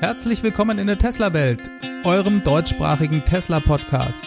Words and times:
Herzlich 0.00 0.42
willkommen 0.42 0.78
in 0.78 0.86
der 0.86 0.96
Tesla-Welt, 0.96 1.70
eurem 2.04 2.42
deutschsprachigen 2.42 3.22
Tesla-Podcast. 3.22 4.24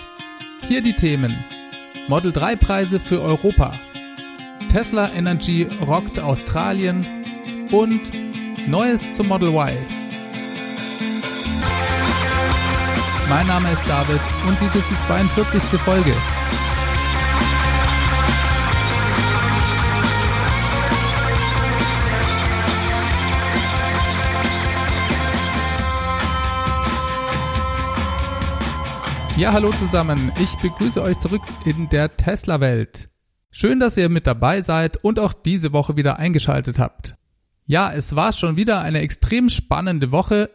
Hier 0.68 0.84
die 0.84 0.94
Themen: 0.94 1.44
Model 2.07 2.31
3 2.31 2.57
Preise 2.57 2.99
für 2.99 3.20
Europa, 3.20 3.71
Tesla 4.70 5.09
Energy 5.09 5.65
rockt 5.81 6.20
Australien 6.20 7.23
und 7.71 8.01
Neues 8.67 9.13
zum 9.13 9.29
Model 9.29 9.49
Y. 9.49 9.75
Mein 13.28 13.47
Name 13.47 13.71
ist 13.71 13.83
David 13.87 14.21
und 14.47 14.62
dies 14.62 14.76
ist 14.76 14.92
die 14.92 14.99
42. 14.99 15.79
Folge. 15.79 16.13
Ja, 29.35 29.51
hallo 29.51 29.71
zusammen. 29.71 30.31
Ich 30.39 30.55
begrüße 30.57 31.01
euch 31.01 31.17
zurück 31.17 31.41
in 31.65 31.89
der 31.89 32.15
Tesla-Welt. 32.15 33.09
Schön, 33.49 33.79
dass 33.79 33.97
ihr 33.97 34.07
mit 34.07 34.27
dabei 34.27 34.61
seid 34.61 34.97
und 34.97 35.17
auch 35.17 35.33
diese 35.33 35.73
Woche 35.73 35.97
wieder 35.97 36.19
eingeschaltet 36.19 36.77
habt. 36.77 37.15
Ja, 37.65 37.91
es 37.91 38.15
war 38.15 38.31
schon 38.31 38.57
wieder 38.57 38.81
eine 38.81 38.99
extrem 38.99 39.49
spannende 39.49 40.11
Woche. 40.11 40.51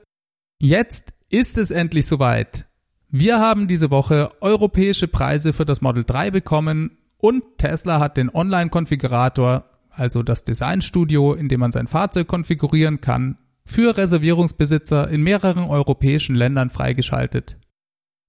Jetzt 0.61 1.13
ist 1.29 1.59
es 1.59 1.73
endlich 1.73 2.07
soweit. 2.07 2.67
Wir 3.11 3.41
haben 3.41 3.67
diese 3.67 3.91
Woche 3.91 4.31
europäische 4.41 5.09
Preise 5.09 5.53
für 5.53 5.67
das 5.67 5.81
Model 5.81 6.05
3 6.05 6.31
bekommen 6.31 6.99
und 7.17 7.43
Tesla 7.59 7.99
hat 7.99 8.17
den 8.17 8.33
Online-Konfigurator, 8.33 9.65
also 9.91 10.23
das 10.23 10.45
Designstudio, 10.45 11.35
in 11.35 11.49
dem 11.49 11.59
man 11.59 11.73
sein 11.73 11.89
Fahrzeug 11.89 12.29
konfigurieren 12.29 13.01
kann, 13.01 13.39
für 13.65 13.97
Reservierungsbesitzer 13.97 15.09
in 15.09 15.25
mehreren 15.25 15.65
europäischen 15.65 16.37
Ländern 16.37 16.71
freigeschaltet. 16.71 17.57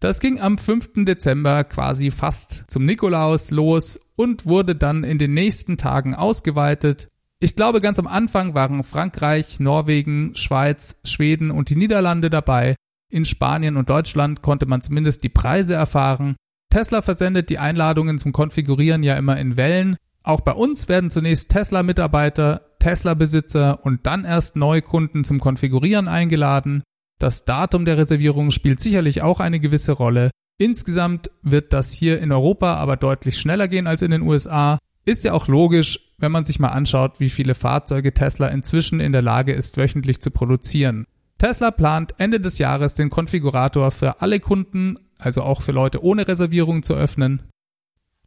Das 0.01 0.21
ging 0.21 0.39
am 0.39 0.57
5. 0.57 1.03
Dezember 1.03 1.65
quasi 1.65 2.09
fast 2.09 2.63
zum 2.71 2.85
Nikolaus 2.85 3.51
los 3.51 3.99
und 4.15 4.45
wurde 4.45 4.73
dann 4.75 5.03
in 5.03 5.17
den 5.17 5.33
nächsten 5.33 5.75
Tagen 5.75 6.15
ausgeweitet. 6.15 7.09
Ich 7.41 7.57
glaube, 7.57 7.81
ganz 7.81 7.99
am 7.99 8.07
Anfang 8.07 8.55
waren 8.55 8.83
Frankreich, 8.85 9.59
Norwegen, 9.59 10.35
Schweiz, 10.35 11.01
Schweden 11.03 11.51
und 11.51 11.69
die 11.69 11.75
Niederlande 11.75 12.29
dabei. 12.29 12.75
In 13.09 13.25
Spanien 13.25 13.75
und 13.75 13.89
Deutschland 13.89 14.41
konnte 14.41 14.67
man 14.67 14.81
zumindest 14.81 15.25
die 15.25 15.29
Preise 15.29 15.73
erfahren. 15.73 16.37
Tesla 16.69 17.01
versendet 17.01 17.49
die 17.49 17.59
Einladungen 17.59 18.19
zum 18.19 18.31
Konfigurieren 18.31 19.03
ja 19.03 19.15
immer 19.15 19.37
in 19.37 19.57
Wellen. 19.57 19.97
Auch 20.23 20.41
bei 20.41 20.53
uns 20.53 20.87
werden 20.87 21.11
zunächst 21.11 21.49
Tesla-Mitarbeiter, 21.49 22.61
Tesla-Besitzer 22.79 23.83
und 23.83 24.05
dann 24.05 24.23
erst 24.23 24.55
Neukunden 24.55 25.25
zum 25.25 25.39
Konfigurieren 25.39 26.07
eingeladen. 26.07 26.83
Das 27.19 27.43
Datum 27.43 27.83
der 27.83 27.97
Reservierung 27.97 28.49
spielt 28.49 28.79
sicherlich 28.79 29.21
auch 29.21 29.41
eine 29.41 29.59
gewisse 29.59 29.91
Rolle. 29.91 30.31
Insgesamt 30.57 31.29
wird 31.41 31.73
das 31.73 31.91
hier 31.91 32.19
in 32.21 32.31
Europa 32.31 32.75
aber 32.75 32.95
deutlich 32.95 33.37
schneller 33.37 33.67
gehen 33.67 33.87
als 33.87 34.01
in 34.01 34.11
den 34.11 34.21
USA. 34.21 34.79
Ist 35.05 35.25
ja 35.25 35.33
auch 35.33 35.47
logisch, 35.47 35.99
wenn 36.17 36.31
man 36.31 36.45
sich 36.45 36.59
mal 36.59 36.69
anschaut, 36.69 37.19
wie 37.19 37.29
viele 37.29 37.55
Fahrzeuge 37.55 38.13
Tesla 38.13 38.47
inzwischen 38.47 39.01
in 39.01 39.11
der 39.11 39.21
Lage 39.21 39.51
ist, 39.51 39.77
wöchentlich 39.77 40.21
zu 40.21 40.31
produzieren. 40.31 41.05
Tesla 41.37 41.71
plant 41.71 42.15
Ende 42.17 42.39
des 42.39 42.57
Jahres 42.57 42.93
den 42.93 43.09
Konfigurator 43.09 43.91
für 43.91 44.21
alle 44.21 44.39
Kunden, 44.39 44.97
also 45.17 45.43
auch 45.43 45.61
für 45.61 45.71
Leute 45.71 46.03
ohne 46.03 46.27
Reservierung 46.27 46.83
zu 46.83 46.93
öffnen. 46.93 47.43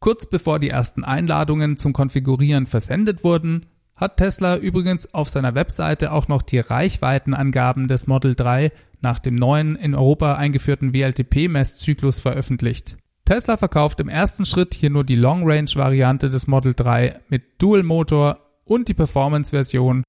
Kurz 0.01 0.29
bevor 0.29 0.59
die 0.59 0.70
ersten 0.70 1.05
Einladungen 1.05 1.77
zum 1.77 1.93
Konfigurieren 1.93 2.67
versendet 2.67 3.25
wurden, 3.25 3.67
hat 4.03 4.17
Tesla 4.17 4.56
übrigens 4.56 5.14
auf 5.14 5.28
seiner 5.28 5.55
Webseite 5.55 6.11
auch 6.11 6.27
noch 6.27 6.42
die 6.42 6.58
Reichweitenangaben 6.58 7.86
des 7.86 8.08
Model 8.08 8.34
3 8.34 8.72
nach 9.00 9.20
dem 9.20 9.36
neuen 9.36 9.77
in 9.77 9.95
Europa 9.95 10.34
eingeführten 10.34 10.92
WLTP-Messzyklus 10.92 12.19
veröffentlicht. 12.19 12.97
Tesla 13.25 13.56
verkauft 13.56 14.00
im 14.00 14.08
ersten 14.08 14.45
Schritt 14.45 14.75
hier 14.75 14.91
nur 14.91 15.05
die 15.05 15.14
Long-Range-Variante 15.14 16.30
des 16.30 16.48
Model 16.48 16.74
3 16.74 17.20
mit 17.29 17.62
Dual-Motor 17.62 18.41
und 18.64 18.89
die 18.89 18.95
Performance-Version. 18.95 20.02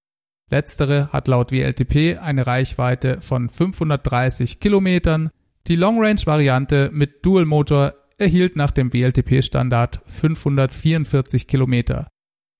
Letztere 0.49 1.09
hat 1.13 1.27
laut 1.27 1.51
WLTP 1.51 2.17
eine 2.19 2.47
Reichweite 2.47 3.21
von 3.21 3.47
530 3.47 4.59
Kilometern. 4.59 5.29
Die 5.67 5.75
Long-Range-Variante 5.75 6.89
mit 6.91 7.23
Dual-Motor 7.23 7.93
erhielt 8.17 8.55
nach 8.55 8.71
dem 8.71 8.91
WLTP-Standard 8.91 10.01
544 10.07 11.47
Kilometer. 11.47 12.07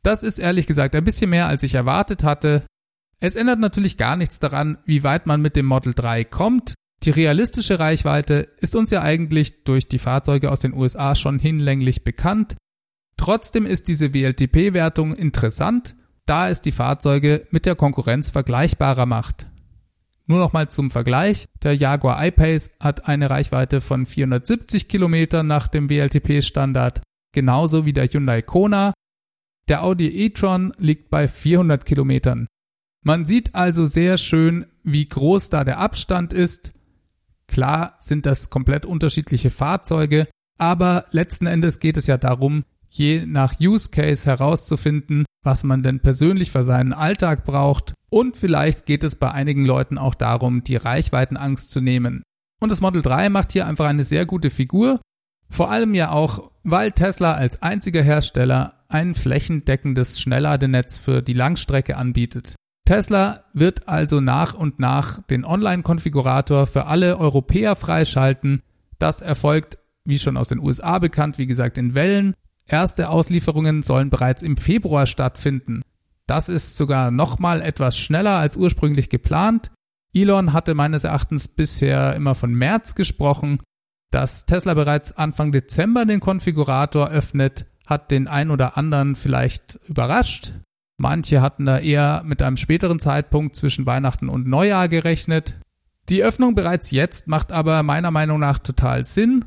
Das 0.03 0.21
ist 0.21 0.37
ehrlich 0.37 0.67
gesagt 0.67 0.95
ein 0.95 1.05
bisschen 1.05 1.29
mehr, 1.29 1.47
als 1.47 1.63
ich 1.63 1.75
erwartet 1.75 2.23
hatte. 2.23 2.65
Es 3.19 3.37
ändert 3.37 3.59
natürlich 3.59 3.97
gar 3.97 4.17
nichts 4.17 4.39
daran, 4.39 4.77
wie 4.85 5.03
weit 5.03 5.25
man 5.25 5.41
mit 5.41 5.55
dem 5.55 5.65
Model 5.65 5.93
3 5.93 6.25
kommt. 6.25 6.73
Die 7.03 7.09
realistische 7.09 7.79
Reichweite 7.79 8.49
ist 8.59 8.75
uns 8.75 8.91
ja 8.91 9.01
eigentlich 9.01 9.63
durch 9.63 9.87
die 9.87 9.99
Fahrzeuge 9.99 10.51
aus 10.51 10.59
den 10.59 10.73
USA 10.73 11.15
schon 11.15 11.39
hinlänglich 11.39 12.03
bekannt. 12.03 12.55
Trotzdem 13.15 13.65
ist 13.65 13.87
diese 13.87 14.13
WLTP-Wertung 14.13 15.15
interessant, 15.15 15.95
da 16.25 16.49
es 16.49 16.61
die 16.61 16.71
Fahrzeuge 16.73 17.47
mit 17.51 17.65
der 17.65 17.75
Konkurrenz 17.75 18.29
vergleichbarer 18.29 19.05
macht. 19.05 19.47
Nur 20.25 20.39
nochmal 20.39 20.69
zum 20.69 20.91
Vergleich. 20.91 21.45
Der 21.61 21.75
Jaguar 21.75 22.25
I-Pace 22.25 22.71
hat 22.79 23.07
eine 23.07 23.29
Reichweite 23.29 23.81
von 23.81 24.05
470 24.05 24.87
Kilometern 24.87 25.47
nach 25.47 25.67
dem 25.69 25.89
WLTP-Standard, 25.89 27.01
genauso 27.33 27.85
wie 27.85 27.93
der 27.93 28.07
Hyundai 28.07 28.41
Kona 28.41 28.93
der 29.69 29.83
Audi 29.83 30.07
e-tron 30.07 30.73
liegt 30.77 31.09
bei 31.09 31.27
400 31.27 31.85
Kilometern. 31.85 32.47
Man 33.03 33.25
sieht 33.25 33.55
also 33.55 33.85
sehr 33.85 34.17
schön, 34.17 34.65
wie 34.83 35.07
groß 35.07 35.49
da 35.49 35.63
der 35.63 35.79
Abstand 35.79 36.33
ist. 36.33 36.73
Klar 37.47 37.95
sind 37.99 38.25
das 38.25 38.49
komplett 38.49 38.85
unterschiedliche 38.85 39.49
Fahrzeuge, 39.49 40.27
aber 40.57 41.05
letzten 41.11 41.45
Endes 41.45 41.79
geht 41.79 41.97
es 41.97 42.07
ja 42.07 42.17
darum, 42.17 42.63
je 42.89 43.25
nach 43.25 43.59
Use 43.59 43.89
Case 43.89 44.25
herauszufinden, 44.25 45.25
was 45.43 45.63
man 45.63 45.83
denn 45.83 45.99
persönlich 45.99 46.51
für 46.51 46.63
seinen 46.63 46.93
Alltag 46.93 47.43
braucht 47.43 47.93
und 48.09 48.37
vielleicht 48.37 48.85
geht 48.85 49.03
es 49.03 49.15
bei 49.15 49.31
einigen 49.31 49.65
Leuten 49.65 49.97
auch 49.97 50.15
darum, 50.15 50.63
die 50.63 50.75
Reichweitenangst 50.75 51.71
zu 51.71 51.81
nehmen. 51.81 52.23
Und 52.61 52.71
das 52.71 52.79
Model 52.79 53.01
3 53.01 53.29
macht 53.29 53.51
hier 53.51 53.67
einfach 53.67 53.87
eine 53.87 54.03
sehr 54.03 54.25
gute 54.25 54.49
Figur, 54.49 55.01
vor 55.49 55.69
allem 55.69 55.93
ja 55.93 56.11
auch, 56.11 56.51
weil 56.63 56.91
Tesla 56.91 57.33
als 57.33 57.61
einziger 57.61 58.01
Hersteller 58.01 58.82
ein 58.93 59.15
flächendeckendes 59.15 60.19
Schnellladenetz 60.19 60.97
für 60.97 61.21
die 61.21 61.33
Langstrecke 61.33 61.97
anbietet. 61.97 62.55
Tesla 62.85 63.45
wird 63.53 63.87
also 63.87 64.19
nach 64.19 64.53
und 64.53 64.79
nach 64.79 65.21
den 65.23 65.45
Online-Konfigurator 65.45 66.67
für 66.67 66.85
alle 66.85 67.17
Europäer 67.17 67.75
freischalten. 67.75 68.61
Das 68.99 69.21
erfolgt, 69.21 69.77
wie 70.05 70.17
schon 70.17 70.37
aus 70.37 70.49
den 70.49 70.59
USA 70.59 70.99
bekannt, 70.99 71.37
wie 71.37 71.47
gesagt, 71.47 71.77
in 71.77 71.95
Wellen. 71.95 72.35
Erste 72.67 73.09
Auslieferungen 73.09 73.83
sollen 73.83 74.09
bereits 74.09 74.43
im 74.43 74.57
Februar 74.57 75.07
stattfinden. 75.07 75.81
Das 76.27 76.49
ist 76.49 76.77
sogar 76.77 77.11
nochmal 77.11 77.61
etwas 77.61 77.97
schneller 77.97 78.37
als 78.37 78.57
ursprünglich 78.57 79.09
geplant. 79.09 79.71
Elon 80.13 80.53
hatte 80.53 80.73
meines 80.73 81.03
Erachtens 81.03 81.47
bisher 81.47 82.15
immer 82.15 82.35
von 82.35 82.53
März 82.53 82.95
gesprochen. 82.95 83.59
Dass 84.11 84.45
Tesla 84.45 84.75
bereits 84.75 85.11
Anfang 85.13 85.51
Dezember 85.51 86.05
den 86.05 86.19
Konfigurator 86.19 87.09
öffnet, 87.09 87.65
hat 87.85 88.11
den 88.11 88.27
ein 88.27 88.51
oder 88.51 88.77
anderen 88.77 89.15
vielleicht 89.15 89.79
überrascht. 89.87 90.53
Manche 90.97 91.41
hatten 91.41 91.65
da 91.65 91.79
eher 91.79 92.21
mit 92.25 92.41
einem 92.41 92.57
späteren 92.57 92.99
Zeitpunkt 92.99 93.55
zwischen 93.55 93.85
Weihnachten 93.85 94.29
und 94.29 94.47
Neujahr 94.47 94.87
gerechnet. 94.87 95.55
Die 96.09 96.23
Öffnung 96.23 96.55
bereits 96.55 96.91
jetzt 96.91 97.27
macht 97.27 97.51
aber 97.51 97.83
meiner 97.83 98.11
Meinung 98.11 98.39
nach 98.39 98.59
total 98.59 99.05
Sinn. 99.05 99.45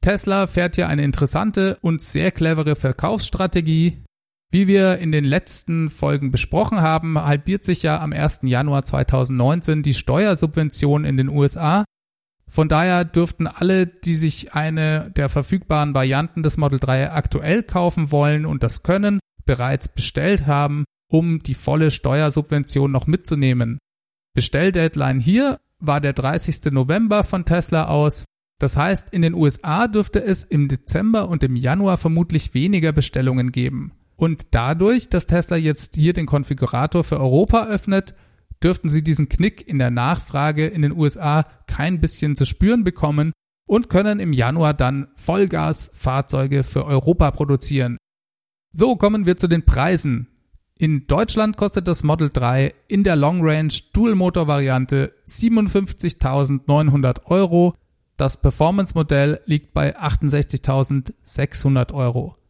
Tesla 0.00 0.46
fährt 0.46 0.74
hier 0.74 0.88
eine 0.88 1.02
interessante 1.02 1.78
und 1.80 2.02
sehr 2.02 2.32
clevere 2.32 2.76
Verkaufsstrategie. 2.76 4.02
Wie 4.50 4.66
wir 4.66 4.98
in 4.98 5.12
den 5.12 5.24
letzten 5.24 5.88
Folgen 5.88 6.30
besprochen 6.30 6.82
haben, 6.82 7.18
halbiert 7.18 7.64
sich 7.64 7.82
ja 7.82 8.00
am 8.00 8.12
1. 8.12 8.40
Januar 8.42 8.84
2019 8.84 9.82
die 9.82 9.94
Steuersubvention 9.94 11.04
in 11.04 11.16
den 11.16 11.28
USA 11.28 11.84
von 12.52 12.68
daher 12.68 13.06
dürften 13.06 13.46
alle, 13.46 13.86
die 13.86 14.14
sich 14.14 14.52
eine 14.52 15.10
der 15.16 15.30
verfügbaren 15.30 15.94
Varianten 15.94 16.42
des 16.42 16.58
Model 16.58 16.78
3 16.78 17.10
aktuell 17.10 17.62
kaufen 17.62 18.12
wollen 18.12 18.44
und 18.44 18.62
das 18.62 18.82
können, 18.82 19.20
bereits 19.46 19.88
bestellt 19.88 20.46
haben, 20.46 20.84
um 21.10 21.42
die 21.42 21.54
volle 21.54 21.90
Steuersubvention 21.90 22.92
noch 22.92 23.06
mitzunehmen. 23.06 23.78
Bestelldeadline 24.34 25.18
hier 25.18 25.60
war 25.78 26.02
der 26.02 26.12
30. 26.12 26.72
November 26.72 27.24
von 27.24 27.46
Tesla 27.46 27.86
aus. 27.86 28.26
Das 28.58 28.76
heißt, 28.76 29.14
in 29.14 29.22
den 29.22 29.32
USA 29.32 29.88
dürfte 29.88 30.22
es 30.22 30.44
im 30.44 30.68
Dezember 30.68 31.30
und 31.30 31.42
im 31.42 31.56
Januar 31.56 31.96
vermutlich 31.96 32.52
weniger 32.52 32.92
Bestellungen 32.92 33.50
geben. 33.50 33.92
Und 34.16 34.48
dadurch, 34.50 35.08
dass 35.08 35.26
Tesla 35.26 35.56
jetzt 35.56 35.94
hier 35.94 36.12
den 36.12 36.26
Konfigurator 36.26 37.02
für 37.02 37.18
Europa 37.18 37.64
öffnet, 37.64 38.14
dürften 38.62 38.88
sie 38.88 39.02
diesen 39.02 39.28
Knick 39.28 39.66
in 39.66 39.78
der 39.78 39.90
Nachfrage 39.90 40.66
in 40.66 40.82
den 40.82 40.92
USA 40.92 41.44
kein 41.66 42.00
bisschen 42.00 42.36
zu 42.36 42.46
spüren 42.46 42.84
bekommen 42.84 43.32
und 43.66 43.88
können 43.88 44.20
im 44.20 44.32
Januar 44.32 44.74
dann 44.74 45.08
Vollgas 45.16 45.90
Fahrzeuge 45.94 46.62
für 46.62 46.84
Europa 46.84 47.30
produzieren. 47.30 47.96
So 48.72 48.96
kommen 48.96 49.26
wir 49.26 49.36
zu 49.36 49.48
den 49.48 49.64
Preisen. 49.64 50.28
In 50.78 51.06
Deutschland 51.06 51.56
kostet 51.56 51.86
das 51.86 52.02
Model 52.02 52.30
3 52.32 52.74
in 52.88 53.04
der 53.04 53.16
Long 53.16 53.40
Range 53.42 53.72
Dual 53.92 54.14
Motor 54.14 54.48
Variante 54.48 55.12
57.900 55.26 57.26
Euro. 57.26 57.74
Das 58.16 58.40
Performance 58.40 58.94
Modell 58.94 59.40
liegt 59.46 59.74
bei 59.74 59.96
68.600 59.96 61.92
Euro. 61.92 62.41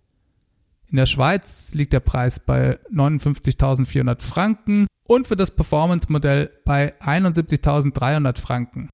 In 0.92 0.96
der 0.96 1.06
Schweiz 1.06 1.72
liegt 1.72 1.94
der 1.94 2.00
Preis 2.00 2.38
bei 2.38 2.78
59.400 2.92 4.20
Franken 4.20 4.86
und 5.08 5.26
für 5.26 5.36
das 5.36 5.50
Performance-Modell 5.50 6.50
bei 6.66 6.94
71.300 7.00 8.38
Franken. 8.38 8.90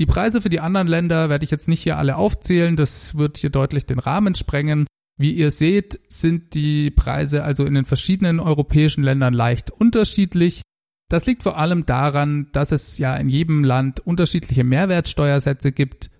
Die 0.00 0.06
Preise 0.06 0.42
für 0.42 0.48
die 0.48 0.58
anderen 0.58 0.88
Länder 0.88 1.28
werde 1.28 1.44
ich 1.44 1.52
jetzt 1.52 1.68
nicht 1.68 1.80
hier 1.80 1.96
alle 1.96 2.16
aufzählen, 2.16 2.74
das 2.74 3.16
wird 3.16 3.36
hier 3.38 3.50
deutlich 3.50 3.86
den 3.86 4.00
Rahmen 4.00 4.34
sprengen. 4.34 4.88
Wie 5.16 5.32
ihr 5.32 5.52
seht, 5.52 6.00
sind 6.08 6.56
die 6.56 6.90
Preise 6.90 7.44
also 7.44 7.64
in 7.64 7.74
den 7.74 7.84
verschiedenen 7.84 8.40
europäischen 8.40 9.04
Ländern 9.04 9.32
leicht 9.32 9.70
unterschiedlich. 9.70 10.62
Das 11.08 11.26
liegt 11.26 11.44
vor 11.44 11.56
allem 11.56 11.86
daran, 11.86 12.48
dass 12.50 12.72
es 12.72 12.98
ja 12.98 13.14
in 13.14 13.28
jedem 13.28 13.62
Land 13.62 14.00
unterschiedliche 14.00 14.64
Mehrwertsteuersätze 14.64 15.70
gibt 15.70 16.10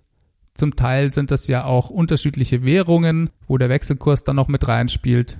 zum 0.55 0.77
Teil 0.77 1.11
sind 1.11 1.31
das 1.31 1.47
ja 1.47 1.65
auch 1.65 1.89
unterschiedliche 1.89 2.63
Währungen, 2.63 3.29
wo 3.47 3.57
der 3.57 3.69
Wechselkurs 3.69 4.23
dann 4.23 4.37
noch 4.37 4.47
mit 4.47 4.67
reinspielt. 4.67 5.37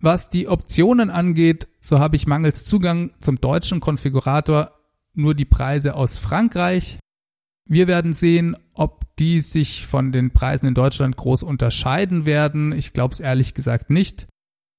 Was 0.00 0.30
die 0.30 0.48
Optionen 0.48 1.10
angeht, 1.10 1.68
so 1.80 1.98
habe 1.98 2.16
ich 2.16 2.26
mangels 2.26 2.64
Zugang 2.64 3.10
zum 3.20 3.40
deutschen 3.40 3.80
Konfigurator 3.80 4.72
nur 5.14 5.34
die 5.34 5.44
Preise 5.44 5.94
aus 5.94 6.16
Frankreich. 6.16 6.98
Wir 7.66 7.88
werden 7.88 8.12
sehen, 8.12 8.56
ob 8.72 9.04
die 9.18 9.40
sich 9.40 9.86
von 9.86 10.12
den 10.12 10.30
Preisen 10.30 10.66
in 10.66 10.74
Deutschland 10.74 11.16
groß 11.16 11.42
unterscheiden 11.42 12.24
werden. 12.24 12.72
Ich 12.72 12.94
glaube 12.94 13.12
es 13.12 13.20
ehrlich 13.20 13.52
gesagt 13.52 13.90
nicht. 13.90 14.28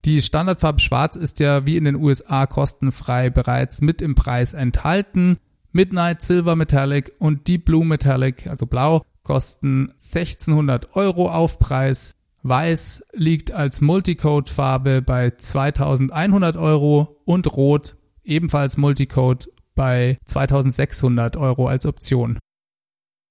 Die 0.06 0.22
Standardfarbe 0.22 0.80
Schwarz 0.80 1.16
ist 1.16 1.42
ja 1.42 1.66
wie 1.66 1.76
in 1.76 1.84
den 1.84 1.98
USA 1.98 2.48
kostenfrei 2.48 3.30
bereits 3.30 3.82
mit 3.82 4.02
im 4.02 4.16
Preis 4.16 4.54
enthalten. 4.54 5.38
Midnight 5.72 6.22
Silver 6.22 6.56
Metallic 6.56 7.12
und 7.20 7.48
Deep 7.48 7.66
Blue 7.66 7.86
Metallic, 7.86 8.48
also 8.48 8.66
blau, 8.66 9.04
kosten 9.30 9.92
1600 9.92 10.96
Euro 10.96 11.30
Aufpreis. 11.30 12.16
Weiß 12.42 13.04
liegt 13.14 13.52
als 13.52 13.80
Multicode-Farbe 13.80 15.04
bei 15.04 15.30
2100 15.30 16.58
Euro 16.58 17.22
und 17.26 17.56
Rot 17.56 17.96
ebenfalls 18.24 18.78
Multicode 18.78 19.46
bei 19.76 20.18
2600 20.26 21.38
Euro 21.38 21.68
als 21.68 21.86
Option. 21.86 22.40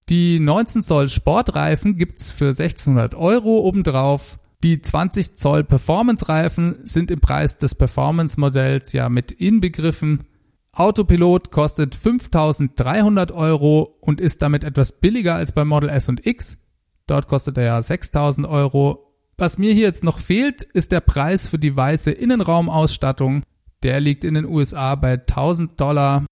Die 0.08 0.38
19 0.38 0.82
Zoll 0.82 1.08
Sportreifen 1.08 1.96
gibt's 1.96 2.30
für 2.30 2.50
1600 2.50 3.16
Euro 3.16 3.58
obendrauf. 3.66 4.38
Die 4.62 4.80
20 4.80 5.36
Zoll 5.36 5.64
Performance 5.64 6.28
Reifen 6.28 6.78
sind 6.84 7.10
im 7.10 7.18
Preis 7.18 7.58
des 7.58 7.74
Performance 7.74 8.38
Modells 8.38 8.92
ja 8.92 9.08
mit 9.08 9.32
inbegriffen. 9.32 10.27
Autopilot 10.78 11.50
kostet 11.50 11.96
5300 11.96 13.32
Euro 13.32 13.98
und 14.00 14.20
ist 14.20 14.42
damit 14.42 14.62
etwas 14.62 15.00
billiger 15.00 15.34
als 15.34 15.50
beim 15.50 15.66
Model 15.66 15.88
S 15.88 16.08
und 16.08 16.24
X. 16.24 16.58
Dort 17.08 17.26
kostet 17.26 17.58
er 17.58 17.64
ja 17.64 17.82
6000 17.82 18.46
Euro. 18.46 19.12
Was 19.36 19.58
mir 19.58 19.72
hier 19.72 19.86
jetzt 19.86 20.04
noch 20.04 20.20
fehlt, 20.20 20.62
ist 20.62 20.92
der 20.92 21.00
Preis 21.00 21.48
für 21.48 21.58
die 21.58 21.74
weiße 21.74 22.12
Innenraumausstattung. 22.12 23.42
Der 23.82 23.98
liegt 23.98 24.22
in 24.22 24.34
den 24.34 24.44
USA 24.44 24.94
bei 24.94 25.14
1000 25.14 25.80
Dollar. 25.80 26.26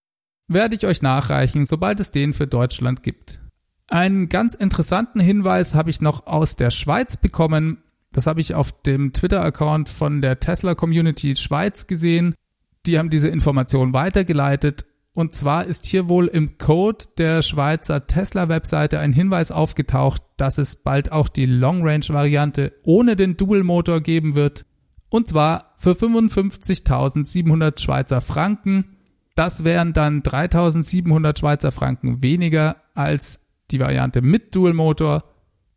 Werde 0.47 0.77
ich 0.77 0.87
euch 0.87 1.03
nachreichen, 1.03 1.67
sobald 1.67 1.99
es 1.99 2.13
den 2.13 2.33
für 2.33 2.47
Deutschland 2.47 3.03
gibt. 3.03 3.41
Einen 3.89 4.29
ganz 4.29 4.55
interessanten 4.55 5.19
Hinweis 5.19 5.75
habe 5.75 5.91
ich 5.91 6.01
noch 6.01 6.29
aus 6.29 6.55
der 6.55 6.71
Schweiz 6.71 7.17
bekommen. 7.17 7.83
Das 8.13 8.29
habe 8.29 8.41
ich 8.41 8.55
auf 8.55 8.81
dem 8.83 9.13
Twitter-Account 9.13 9.89
von 9.89 10.23
der 10.23 10.39
Tesla 10.39 10.77
Community 10.77 11.35
Schweiz 11.35 11.89
gesehen 11.89 12.37
die 12.87 12.99
haben 12.99 13.11
diese 13.11 13.29
Information 13.29 13.93
weitergeleitet. 13.93 14.87
Und 15.13 15.35
zwar 15.35 15.65
ist 15.65 15.87
hier 15.87 16.09
wohl 16.11 16.27
im 16.27 16.59
Code 16.59 17.07
der 17.17 17.41
Schweizer 17.41 18.07
Tesla-Webseite 18.07 18.99
ein 18.99 19.15
Hinweis 19.15 19.51
aufgetaucht, 19.51 20.23
dass 20.37 20.59
es 20.59 20.77
bald 20.77 21.11
auch 21.11 21.29
die 21.29 21.47
Long-Range-Variante 21.47 22.75
ohne 22.83 23.17
den 23.17 23.37
Dual-Motor 23.37 24.03
geben 24.03 24.35
wird. 24.35 24.67
Und 25.09 25.27
zwar 25.27 25.75
für 25.79 25.93
55.700 25.93 27.81
Schweizer 27.81 28.21
Franken. 28.21 28.97
Das 29.35 29.65
wären 29.65 29.95
dann 29.95 30.23
3.700 30.23 31.39
Schweizer 31.39 31.73
Franken 31.73 32.23
weniger 32.23 32.77
als 32.95 33.41
die 33.71 33.81
Variante 33.81 34.21
mit 34.21 34.55
Dual-Motor. 34.55 35.25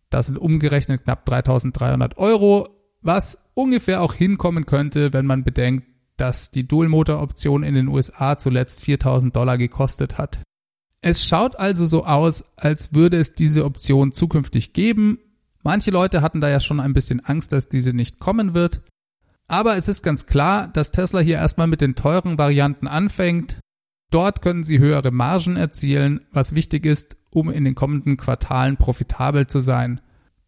Das 0.09 0.27
sind 0.27 0.37
umgerechnet 0.37 1.03
knapp 1.03 1.27
3.300 1.27 2.17
Euro, 2.17 2.69
was 3.01 3.49
ungefähr 3.53 4.01
auch 4.01 4.13
hinkommen 4.13 4.65
könnte, 4.65 5.13
wenn 5.13 5.25
man 5.25 5.43
bedenkt, 5.43 5.88
dass 6.19 6.51
die 6.51 6.67
Dual-Motor-Option 6.67 7.63
in 7.63 7.75
den 7.75 7.87
USA 7.87 8.37
zuletzt 8.37 8.83
4000 8.83 9.35
Dollar 9.35 9.57
gekostet 9.57 10.17
hat. 10.17 10.41
Es 11.01 11.25
schaut 11.25 11.57
also 11.57 11.85
so 11.85 12.05
aus, 12.05 12.43
als 12.57 12.93
würde 12.93 13.17
es 13.17 13.33
diese 13.33 13.65
Option 13.65 14.11
zukünftig 14.11 14.73
geben. 14.73 15.19
Manche 15.63 15.91
Leute 15.91 16.21
hatten 16.21 16.41
da 16.41 16.49
ja 16.49 16.59
schon 16.59 16.79
ein 16.79 16.93
bisschen 16.93 17.23
Angst, 17.23 17.53
dass 17.53 17.69
diese 17.69 17.93
nicht 17.93 18.19
kommen 18.19 18.53
wird. 18.53 18.81
Aber 19.47 19.75
es 19.75 19.87
ist 19.87 20.03
ganz 20.03 20.25
klar, 20.27 20.67
dass 20.67 20.91
Tesla 20.91 21.21
hier 21.21 21.37
erstmal 21.37 21.67
mit 21.67 21.81
den 21.81 21.95
teuren 21.95 22.37
Varianten 22.37 22.87
anfängt. 22.87 23.59
Dort 24.11 24.41
können 24.41 24.63
sie 24.63 24.79
höhere 24.79 25.11
Margen 25.11 25.55
erzielen, 25.55 26.25
was 26.31 26.55
wichtig 26.55 26.85
ist, 26.85 27.17
um 27.31 27.49
in 27.49 27.65
den 27.65 27.75
kommenden 27.75 28.17
Quartalen 28.17 28.77
profitabel 28.77 29.47
zu 29.47 29.59
sein. 29.59 30.01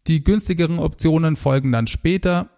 Die 0.06 0.24
günstigeren 0.24 0.78
Optionen 0.78 1.36
folgen 1.36 1.72
dann 1.72 1.86
später 1.86 2.50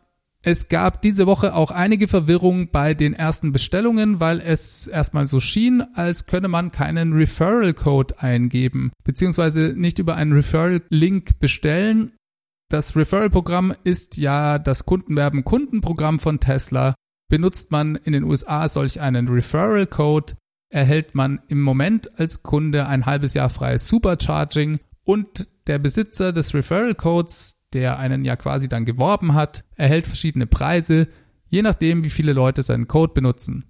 es 0.47 0.69
gab 0.69 1.01
diese 1.01 1.27
Woche 1.27 1.55
auch 1.55 1.71
einige 1.71 2.07
Verwirrung 2.07 2.69
bei 2.71 2.93
den 2.93 3.15
ersten 3.15 3.51
Bestellungen, 3.51 4.21
weil 4.21 4.41
es 4.41 4.87
erstmal 4.87 5.27
so 5.27 5.41
schien, 5.41 5.83
als 5.95 6.27
könne 6.27 6.49
man 6.49 6.71
keinen 6.71 7.15
Referral-Code 7.15 8.21
eingeben, 8.21 8.93
beziehungsweise 9.05 9.73
nicht 9.75 9.99
über 9.99 10.17
einen 10.17 10.35
Referral-Link 10.35 11.39
bestellen. 11.41 12.13
Das 12.69 12.95
Referral-Programm 12.95 13.75
ist 13.85 14.19
ja 14.19 14.59
das 14.59 14.85
Kundenwerben-Kundenprogramm 14.85 16.19
von 16.19 16.41
Tesla. 16.41 16.95
Benutzt 17.31 17.71
man 17.71 17.97
in 17.97 18.13
den 18.13 18.25
USA 18.25 18.69
solch 18.69 19.01
einen 19.01 19.29
Referral-Code, 19.29 20.35
erhält 20.69 21.15
man 21.15 21.41
im 21.49 21.63
Moment 21.63 22.21
als 22.21 22.43
Kunde 22.43 22.87
ein 22.87 23.07
halbes 23.07 23.33
Jahr 23.33 23.49
freies 23.49 23.89
Supercharging 23.89 24.81
und 25.05 25.49
der 25.69 25.79
Besitzer 25.79 26.35
des 26.35 26.53
Referral-Codes, 26.53 27.64
der 27.75 27.99
einen 27.99 28.25
ja 28.25 28.37
quasi 28.37 28.69
dann 28.69 28.85
geworben 28.85 29.35
hat, 29.35 29.65
erhält 29.75 30.07
verschiedene 30.07 30.47
Preise, 30.47 31.09
je 31.49 31.63
nachdem, 31.63 32.05
wie 32.05 32.11
viele 32.11 32.33
Leute 32.33 32.63
seinen 32.63 32.89
Code 32.89 33.13
benutzen. 33.13 33.65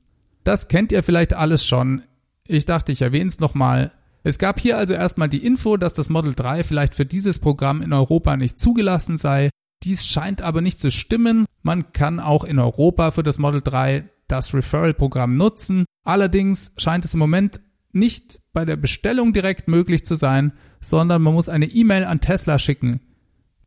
Das 0.45 0.69
kennt 0.69 0.93
ihr 0.93 1.03
vielleicht 1.03 1.35
alles 1.35 1.67
schon. 1.67 2.03
Ich 2.47 2.67
dachte, 2.67 2.93
ich 2.93 3.03
erwähne 3.03 3.29
es 3.29 3.41
nochmal. 3.41 3.93
Es 4.23 4.39
gab 4.39 4.61
hier 4.61 4.79
also 4.79 4.95
erstmal 4.95 5.29
die 5.29 5.45
Info, 5.45 5.77
dass 5.77 5.95
das 5.95 6.11
Model 6.11 6.35
3 6.35 6.63
vielleicht 6.63 6.95
für 6.95 7.07
dieses 7.07 7.39
Programm 7.39 7.83
in 7.83 7.93
Europa 7.93 8.37
nicht 8.37 8.59
zugelassen 8.59 9.17
sei. 9.17 9.51
Dies 9.83 10.07
scheint 10.07 10.43
aber 10.43 10.61
nicht 10.61 10.81
zu 10.81 10.91
stimmen. 10.91 11.47
Man 11.63 11.93
kann 11.93 12.21
auch 12.21 12.45
in 12.45 12.59
Europa 12.59 13.11
für 13.11 13.23
das 13.23 13.39
Model 13.39 13.61
3 13.63 14.09
das 14.29 14.55
Referral-Programm 14.55 15.37
nutzen. 15.37 15.85
Allerdings 16.05 16.73
scheint 16.79 17.05
es 17.05 17.15
im 17.15 17.21
Moment 17.21 17.61
nicht 17.93 18.41
bei 18.53 18.65
der 18.65 18.77
Bestellung 18.77 19.33
direkt 19.33 19.69
möglich 19.69 20.05
zu 20.05 20.15
sein, 20.15 20.53
sondern 20.81 21.23
man 21.23 21.35
muss 21.35 21.49
eine 21.49 21.67
E-Mail 21.67 22.05
an 22.05 22.21
Tesla 22.21 22.59
schicken. 22.59 23.01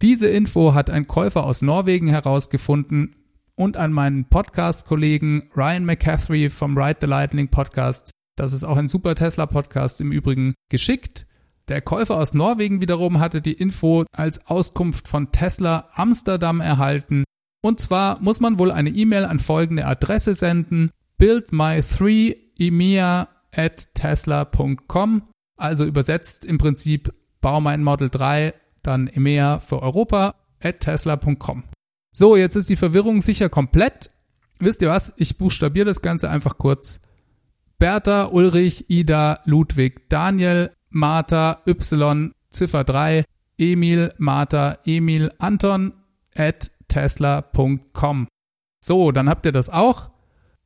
Diese 0.03 0.27
Info 0.27 0.75
hat 0.75 0.91
ein 0.91 1.07
Käufer 1.07 1.43
aus 1.43 1.63
Norwegen 1.63 2.07
herausgefunden 2.07 3.15
und 3.55 3.77
an 3.77 3.91
meinen 3.91 4.25
Podcast-Kollegen 4.25 5.49
Ryan 5.55 5.85
McCaffrey 5.85 6.51
vom 6.51 6.77
Ride 6.77 6.99
the 7.01 7.07
Lightning 7.07 7.47
Podcast, 7.47 8.11
das 8.35 8.53
ist 8.53 8.63
auch 8.63 8.77
ein 8.77 8.87
super 8.87 9.15
Tesla-Podcast 9.15 9.99
im 9.99 10.11
Übrigen, 10.11 10.53
geschickt. 10.69 11.25
Der 11.67 11.81
Käufer 11.81 12.17
aus 12.17 12.35
Norwegen 12.35 12.79
wiederum 12.79 13.19
hatte 13.19 13.41
die 13.41 13.53
Info 13.53 14.05
als 14.11 14.45
Auskunft 14.45 15.07
von 15.07 15.31
Tesla 15.31 15.89
Amsterdam 15.93 16.61
erhalten. 16.61 17.23
Und 17.63 17.79
zwar 17.79 18.21
muss 18.21 18.39
man 18.39 18.59
wohl 18.59 18.71
eine 18.71 18.91
E-Mail 18.91 19.25
an 19.25 19.39
folgende 19.39 19.87
Adresse 19.87 20.35
senden: 20.35 20.91
buildmy3emea 21.19 23.29
at 23.51 23.95
tesla.com. 23.95 25.23
Also 25.57 25.85
übersetzt 25.85 26.45
im 26.45 26.59
Prinzip, 26.59 27.11
bau 27.41 27.59
mein 27.59 27.83
Model 27.83 28.11
3 28.11 28.53
dann 28.87 29.07
EMEA 29.07 29.59
für 29.59 29.81
Europa 29.81 30.35
at 30.61 30.79
tesla.com. 30.79 31.63
So, 32.11 32.35
jetzt 32.35 32.55
ist 32.55 32.69
die 32.69 32.75
Verwirrung 32.75 33.21
sicher 33.21 33.49
komplett. 33.49 34.09
Wisst 34.59 34.81
ihr 34.81 34.89
was? 34.89 35.13
Ich 35.17 35.37
buchstabiere 35.37 35.85
das 35.85 36.01
Ganze 36.01 36.29
einfach 36.29 36.57
kurz. 36.57 36.99
Bertha, 37.77 38.25
Ulrich, 38.31 38.89
Ida, 38.89 39.41
Ludwig, 39.45 40.09
Daniel, 40.09 40.71
Martha, 40.89 41.61
Y, 41.67 42.31
Ziffer 42.49 42.83
3, 42.83 43.23
Emil, 43.59 44.13
Martha, 44.17 44.79
Emil, 44.85 45.31
Anton 45.37 45.93
at 46.35 46.71
tesla.com. 46.87 48.27
So, 48.83 49.11
dann 49.11 49.29
habt 49.29 49.45
ihr 49.45 49.51
das 49.51 49.69
auch. 49.69 50.09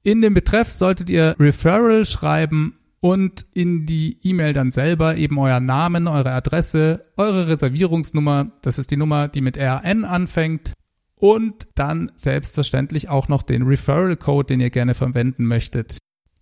In 0.03 0.21
dem 0.21 0.33
Betreff 0.33 0.69
solltet 0.69 1.09
ihr 1.09 1.35
Referral 1.37 2.05
schreiben 2.05 2.77
und 3.01 3.45
in 3.53 3.85
die 3.85 4.19
E-Mail 4.23 4.53
dann 4.53 4.71
selber 4.71 5.17
eben 5.17 5.37
euer 5.37 5.59
Namen, 5.59 6.07
eure 6.07 6.31
Adresse, 6.31 7.05
eure 7.17 7.47
Reservierungsnummer, 7.47 8.51
das 8.61 8.77
ist 8.77 8.91
die 8.91 8.97
Nummer, 8.97 9.27
die 9.27 9.41
mit 9.41 9.57
RN 9.57 10.05
anfängt, 10.05 10.73
und 11.15 11.67
dann 11.75 12.11
selbstverständlich 12.15 13.09
auch 13.09 13.27
noch 13.27 13.43
den 13.43 13.61
Referral 13.63 14.17
Code, 14.17 14.47
den 14.47 14.59
ihr 14.59 14.71
gerne 14.71 14.95
verwenden 14.95 15.45
möchtet. 15.45 15.97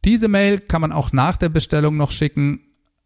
Diese 0.06 0.30
Mail 0.30 0.60
kann 0.60 0.80
man 0.80 0.94
auch 0.94 1.12
nach 1.12 1.36
der 1.36 1.50
Bestellung 1.50 1.98
noch 1.98 2.12
schicken. 2.12 2.62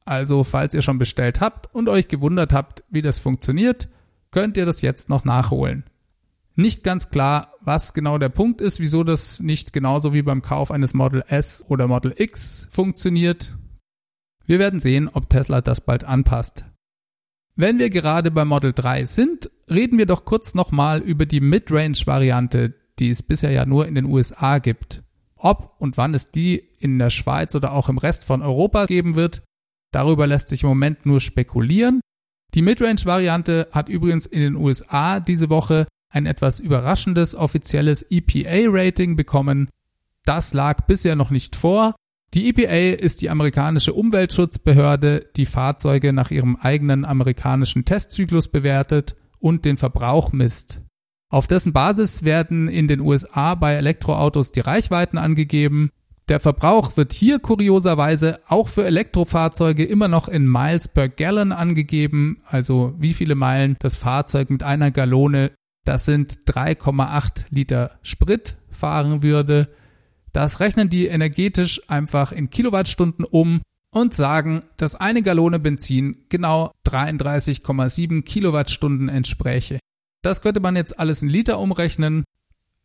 Also 0.05 0.43
falls 0.43 0.75
ihr 0.75 0.83
schon 0.83 1.00
bestellt 1.00 1.41
habt 1.41 1.74
und 1.74 1.89
euch 1.89 2.07
gewundert 2.07 2.53
habt, 2.53 2.83
wie 2.89 3.01
das 3.01 3.17
funktioniert, 3.17 3.88
könnt 4.29 4.55
ihr 4.55 4.67
das 4.67 4.81
jetzt 4.81 5.10
noch 5.10 5.25
nachholen. 5.25 5.83
Nicht 6.55 6.83
ganz 6.83 7.10
klar, 7.10 7.55
was 7.62 7.93
genau 7.93 8.19
der 8.19 8.29
Punkt 8.29 8.62
ist, 8.62 8.79
wieso 8.79 9.03
das 9.03 9.39
nicht 9.39 9.74
genauso 9.74 10.13
wie 10.13 10.22
beim 10.22 10.43
Kauf 10.43 10.69
eines 10.69 10.93
Model 10.93 11.24
S 11.27 11.65
oder 11.67 11.88
Model 11.88 12.13
X 12.15 12.67
funktioniert. 12.72 13.57
Wir 14.45 14.60
werden 14.60 14.79
sehen, 14.79 15.10
ob 15.12 15.29
Tesla 15.29 15.62
das 15.62 15.81
bald 15.81 16.03
anpasst. 16.03 16.65
Wenn 17.55 17.79
wir 17.79 17.89
gerade 17.89 18.29
bei 18.29 18.45
Model 18.45 18.74
3 18.74 19.05
sind, 19.05 19.50
reden 19.69 19.98
wir 19.98 20.05
doch 20.05 20.25
kurz 20.25 20.53
nochmal 20.53 21.00
über 21.01 21.25
die 21.25 21.39
Midrange-Variante, 21.39 22.74
die 23.00 23.10
es 23.10 23.24
bisher 23.24 23.51
ja 23.51 23.65
nur 23.65 23.88
in 23.88 23.95
den 23.95 24.05
USA 24.05 24.60
gibt. 24.60 25.03
Ob 25.36 25.75
und 25.79 25.98
wann 25.98 26.13
es 26.13 26.31
die 26.31 26.57
in 26.79 27.00
der 27.00 27.10
Schweiz 27.10 27.55
oder 27.55 27.74
auch 27.74 27.89
im 27.89 27.98
Rest 27.98 28.25
von 28.25 28.41
Europa 28.41 28.86
geben 28.86 29.15
wird, 29.15 29.43
darüber 29.91 30.27
lässt 30.27 30.50
sich 30.50 30.63
im 30.63 30.69
Moment 30.69 31.05
nur 31.05 31.19
spekulieren. 31.19 32.00
Die 32.53 32.62
Midrange-Variante 32.62 33.69
hat 33.72 33.89
übrigens 33.89 34.25
in 34.25 34.41
den 34.41 34.55
USA 34.55 35.19
diese 35.19 35.50
Woche 35.50 35.88
ein 36.13 36.25
etwas 36.27 36.60
überraschendes 36.60 37.36
offizielles 37.36 38.05
EPA-Rating 38.10 39.15
bekommen. 39.15 39.70
Das 40.25 40.53
lag 40.53 40.86
bisher 40.86 41.15
noch 41.15 41.32
nicht 41.32 41.55
vor. 41.55 41.96
Die 42.34 42.50
EPA 42.50 43.00
ist 43.00 43.22
die 43.22 43.29
amerikanische 43.29 43.93
Umweltschutzbehörde, 43.93 45.27
die 45.36 45.46
Fahrzeuge 45.46 46.13
nach 46.13 46.32
ihrem 46.32 46.55
eigenen 46.55 47.03
amerikanischen 47.03 47.84
Testzyklus 47.86 48.48
bewertet 48.48 49.15
und 49.39 49.65
den 49.65 49.77
Verbrauch 49.77 50.32
misst. 50.32 50.82
Auf 51.29 51.48
dessen 51.48 51.74
Basis 51.74 52.24
werden 52.24 52.67
in 52.67 52.88
den 52.88 53.01
USA 53.01 53.55
bei 53.55 53.74
Elektroautos 53.74 54.51
die 54.51 54.62
Reichweiten 54.62 55.17
angegeben. 55.17 55.89
Der 56.29 56.39
Verbrauch 56.39 56.96
wird 56.96 57.12
hier 57.12 57.39
kurioserweise 57.39 58.39
auch 58.48 58.67
für 58.67 58.86
Elektrofahrzeuge 58.86 59.84
immer 59.84 60.08
noch 60.08 60.27
in 60.27 60.50
Miles 60.50 60.88
per 60.88 61.10
Gallon 61.10 61.51
angegeben, 61.51 62.41
also 62.46 62.93
wie 62.98 63.13
viele 63.13 63.36
Meilen 63.36 63.77
das 63.79 63.96
Fahrzeug 63.96 64.50
mit 64.50 64.63
einer 64.63 64.91
Gallone 64.91 65.51
das 65.83 66.05
sind 66.05 66.39
3,8 66.47 67.45
Liter 67.49 67.99
Sprit 68.01 68.55
fahren 68.71 69.23
würde. 69.23 69.69
Das 70.31 70.59
rechnen 70.59 70.89
die 70.89 71.07
energetisch 71.07 71.81
einfach 71.89 72.31
in 72.31 72.49
Kilowattstunden 72.49 73.25
um 73.25 73.61
und 73.91 74.13
sagen, 74.13 74.63
dass 74.77 74.95
eine 74.95 75.21
Gallone 75.21 75.59
Benzin 75.59 76.25
genau 76.29 76.71
33,7 76.87 78.23
Kilowattstunden 78.23 79.09
entspräche. 79.09 79.79
Das 80.23 80.41
könnte 80.41 80.59
man 80.59 80.75
jetzt 80.75 80.99
alles 80.99 81.21
in 81.21 81.29
Liter 81.29 81.59
umrechnen. 81.59 82.23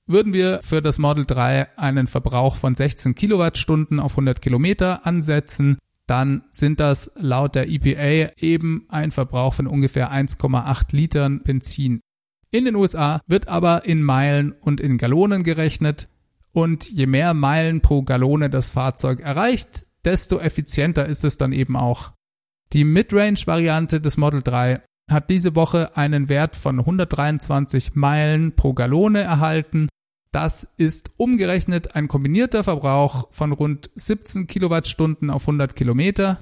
Würden 0.07 0.33
wir 0.33 0.61
für 0.63 0.83
das 0.83 0.99
Model 0.99 1.25
3 1.25 1.79
einen 1.79 2.07
Verbrauch 2.07 2.57
von 2.57 2.75
16 2.75 3.15
Kilowattstunden 3.15 4.01
auf 4.01 4.13
100 4.13 4.43
Kilometer 4.43 5.07
ansetzen, 5.07 5.79
dann 6.07 6.45
sind 6.51 6.81
das 6.81 7.13
laut 7.17 7.55
der 7.55 7.69
EPA 7.69 8.33
eben 8.39 8.87
ein 8.89 9.11
Verbrauch 9.11 9.55
von 9.55 9.67
ungefähr 9.67 10.11
1,8 10.11 10.97
Litern 10.97 11.43
Benzin. 11.43 12.01
In 12.51 12.65
den 12.65 12.77
USA 12.77 13.21
wird 13.27 13.49
aber 13.49 13.85
in 13.85 14.03
Meilen 14.03 14.53
und 14.53 14.81
in 14.81 14.97
Gallonen 14.97 15.43
gerechnet 15.43 16.09
und 16.53 16.89
je 16.89 17.07
mehr 17.07 17.35
Meilen 17.35 17.83
pro 17.83 18.03
Gallone 18.03 18.49
das 18.49 18.71
Fahrzeug 18.71 19.21
erreicht, 19.21 19.87
desto 20.05 20.39
effizienter 20.39 21.07
ist 21.07 21.25
es 21.25 21.37
dann 21.37 21.53
eben 21.53 21.77
auch. 21.77 22.13
Die 22.73 22.85
Midrange-Variante 22.85 24.01
des 24.01 24.17
Model 24.17 24.43
3 24.43 24.83
hat 25.11 25.31
diese 25.31 25.55
Woche 25.55 25.97
einen 25.97 26.29
Wert 26.29 26.57
von 26.57 26.79
123 26.79 27.95
Meilen 27.95 28.57
pro 28.57 28.73
Gallone 28.73 29.21
erhalten. 29.21 29.89
Das 30.33 30.65
ist 30.77 31.13
umgerechnet 31.17 31.95
ein 31.95 32.09
kombinierter 32.09 32.65
Verbrauch 32.65 33.29
von 33.31 33.53
rund 33.53 33.91
17 33.95 34.47
Kilowattstunden 34.47 35.31
auf 35.31 35.43
100 35.43 35.77
Kilometer. 35.77 36.41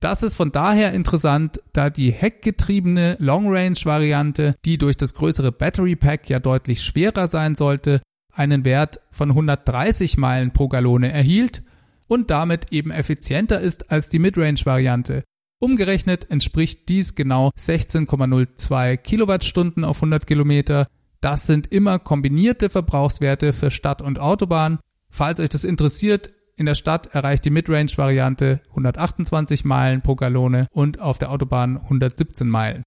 Das 0.00 0.22
ist 0.22 0.34
von 0.34 0.52
daher 0.52 0.92
interessant, 0.92 1.60
da 1.72 1.88
die 1.88 2.12
heckgetriebene 2.12 3.16
Long-Range-Variante, 3.18 4.54
die 4.64 4.76
durch 4.76 4.96
das 4.96 5.14
größere 5.14 5.52
Battery 5.52 5.96
Pack 5.96 6.28
ja 6.28 6.38
deutlich 6.38 6.82
schwerer 6.82 7.28
sein 7.28 7.54
sollte, 7.54 8.02
einen 8.32 8.64
Wert 8.66 9.00
von 9.10 9.30
130 9.30 10.18
Meilen 10.18 10.52
pro 10.52 10.68
Gallone 10.68 11.10
erhielt 11.10 11.62
und 12.08 12.30
damit 12.30 12.72
eben 12.72 12.90
effizienter 12.90 13.60
ist 13.60 13.90
als 13.90 14.10
die 14.10 14.18
Midrange-Variante. 14.18 15.24
Umgerechnet 15.58 16.30
entspricht 16.30 16.88
dies 16.90 17.14
genau 17.14 17.50
16,02 17.58 18.98
Kilowattstunden 18.98 19.84
auf 19.84 19.96
100 19.98 20.26
Kilometer. 20.26 20.86
Das 21.22 21.46
sind 21.46 21.72
immer 21.72 21.98
kombinierte 21.98 22.68
Verbrauchswerte 22.68 23.54
für 23.54 23.70
Stadt 23.70 24.02
und 24.02 24.18
Autobahn. 24.18 24.78
Falls 25.08 25.40
euch 25.40 25.48
das 25.48 25.64
interessiert, 25.64 26.30
in 26.56 26.66
der 26.66 26.74
Stadt 26.74 27.08
erreicht 27.08 27.44
die 27.44 27.50
Midrange-Variante 27.50 28.60
128 28.70 29.64
Meilen 29.64 30.02
pro 30.02 30.14
Gallone 30.14 30.66
und 30.72 31.00
auf 31.00 31.18
der 31.18 31.30
Autobahn 31.30 31.76
117 31.76 32.48
Meilen. 32.48 32.82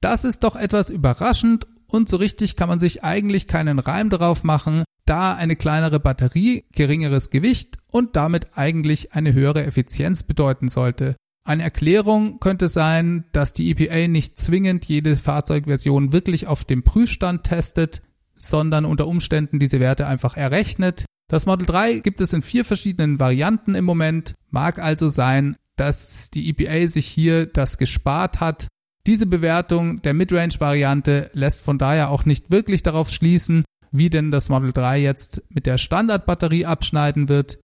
Das 0.00 0.24
ist 0.24 0.44
doch 0.44 0.56
etwas 0.56 0.90
überraschend 0.90 1.66
und 1.88 2.08
so 2.08 2.16
richtig 2.16 2.56
kann 2.56 2.68
man 2.68 2.80
sich 2.80 3.04
eigentlich 3.04 3.46
keinen 3.46 3.78
Reim 3.78 4.08
darauf 4.08 4.44
machen, 4.44 4.84
da 5.04 5.34
eine 5.34 5.56
kleinere 5.56 6.00
Batterie 6.00 6.64
geringeres 6.72 7.30
Gewicht 7.30 7.76
und 7.90 8.16
damit 8.16 8.56
eigentlich 8.56 9.12
eine 9.14 9.32
höhere 9.32 9.64
Effizienz 9.64 10.22
bedeuten 10.22 10.68
sollte. 10.68 11.16
Eine 11.44 11.64
Erklärung 11.64 12.38
könnte 12.38 12.68
sein, 12.68 13.24
dass 13.32 13.52
die 13.52 13.70
EPA 13.70 14.06
nicht 14.06 14.38
zwingend 14.38 14.84
jede 14.84 15.16
Fahrzeugversion 15.16 16.12
wirklich 16.12 16.46
auf 16.46 16.64
dem 16.64 16.84
Prüfstand 16.84 17.42
testet, 17.44 18.00
sondern 18.36 18.84
unter 18.84 19.08
Umständen 19.08 19.58
diese 19.58 19.80
Werte 19.80 20.06
einfach 20.06 20.36
errechnet, 20.36 21.04
das 21.32 21.46
Model 21.46 21.64
3 21.64 22.00
gibt 22.00 22.20
es 22.20 22.34
in 22.34 22.42
vier 22.42 22.62
verschiedenen 22.62 23.18
Varianten 23.18 23.74
im 23.74 23.86
Moment. 23.86 24.34
Mag 24.50 24.78
also 24.78 25.08
sein, 25.08 25.56
dass 25.76 26.30
die 26.30 26.50
EPA 26.50 26.86
sich 26.86 27.06
hier 27.06 27.46
das 27.46 27.78
gespart 27.78 28.40
hat. 28.40 28.68
Diese 29.06 29.24
Bewertung 29.24 30.02
der 30.02 30.12
Midrange-Variante 30.12 31.30
lässt 31.32 31.62
von 31.64 31.78
daher 31.78 32.10
auch 32.10 32.26
nicht 32.26 32.50
wirklich 32.50 32.82
darauf 32.82 33.08
schließen, 33.08 33.64
wie 33.90 34.10
denn 34.10 34.30
das 34.30 34.50
Model 34.50 34.72
3 34.74 35.00
jetzt 35.00 35.42
mit 35.48 35.64
der 35.64 35.78
Standardbatterie 35.78 36.66
abschneiden 36.66 37.30
wird. 37.30 37.58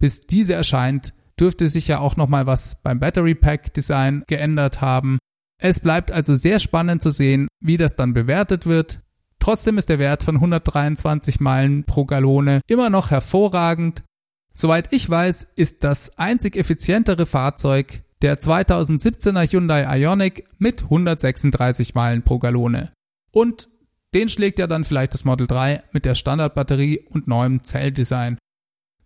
Bis 0.00 0.26
diese 0.26 0.54
erscheint, 0.54 1.14
dürfte 1.38 1.68
sich 1.68 1.86
ja 1.86 2.00
auch 2.00 2.16
nochmal 2.16 2.46
was 2.46 2.82
beim 2.82 2.98
Battery 2.98 3.36
Pack 3.36 3.72
Design 3.72 4.24
geändert 4.26 4.80
haben. 4.80 5.18
Es 5.62 5.78
bleibt 5.78 6.10
also 6.10 6.34
sehr 6.34 6.58
spannend 6.58 7.04
zu 7.04 7.10
sehen, 7.10 7.46
wie 7.60 7.76
das 7.76 7.94
dann 7.94 8.14
bewertet 8.14 8.66
wird. 8.66 9.00
Trotzdem 9.42 9.76
ist 9.76 9.88
der 9.88 9.98
Wert 9.98 10.22
von 10.22 10.36
123 10.36 11.40
Meilen 11.40 11.82
pro 11.82 12.04
Gallone 12.04 12.60
immer 12.68 12.90
noch 12.90 13.10
hervorragend. 13.10 14.04
Soweit 14.54 14.92
ich 14.92 15.10
weiß, 15.10 15.48
ist 15.56 15.82
das 15.82 16.16
einzig 16.16 16.54
effizientere 16.54 17.26
Fahrzeug 17.26 18.04
der 18.22 18.38
2017er 18.38 19.50
Hyundai 19.50 19.98
Ioniq 19.98 20.44
mit 20.58 20.84
136 20.84 21.96
Meilen 21.96 22.22
pro 22.22 22.38
Gallone. 22.38 22.92
Und 23.32 23.68
den 24.14 24.28
schlägt 24.28 24.60
ja 24.60 24.68
dann 24.68 24.84
vielleicht 24.84 25.12
das 25.12 25.24
Model 25.24 25.48
3 25.48 25.82
mit 25.90 26.04
der 26.04 26.14
Standardbatterie 26.14 27.00
und 27.10 27.26
neuem 27.26 27.64
Zelldesign. 27.64 28.38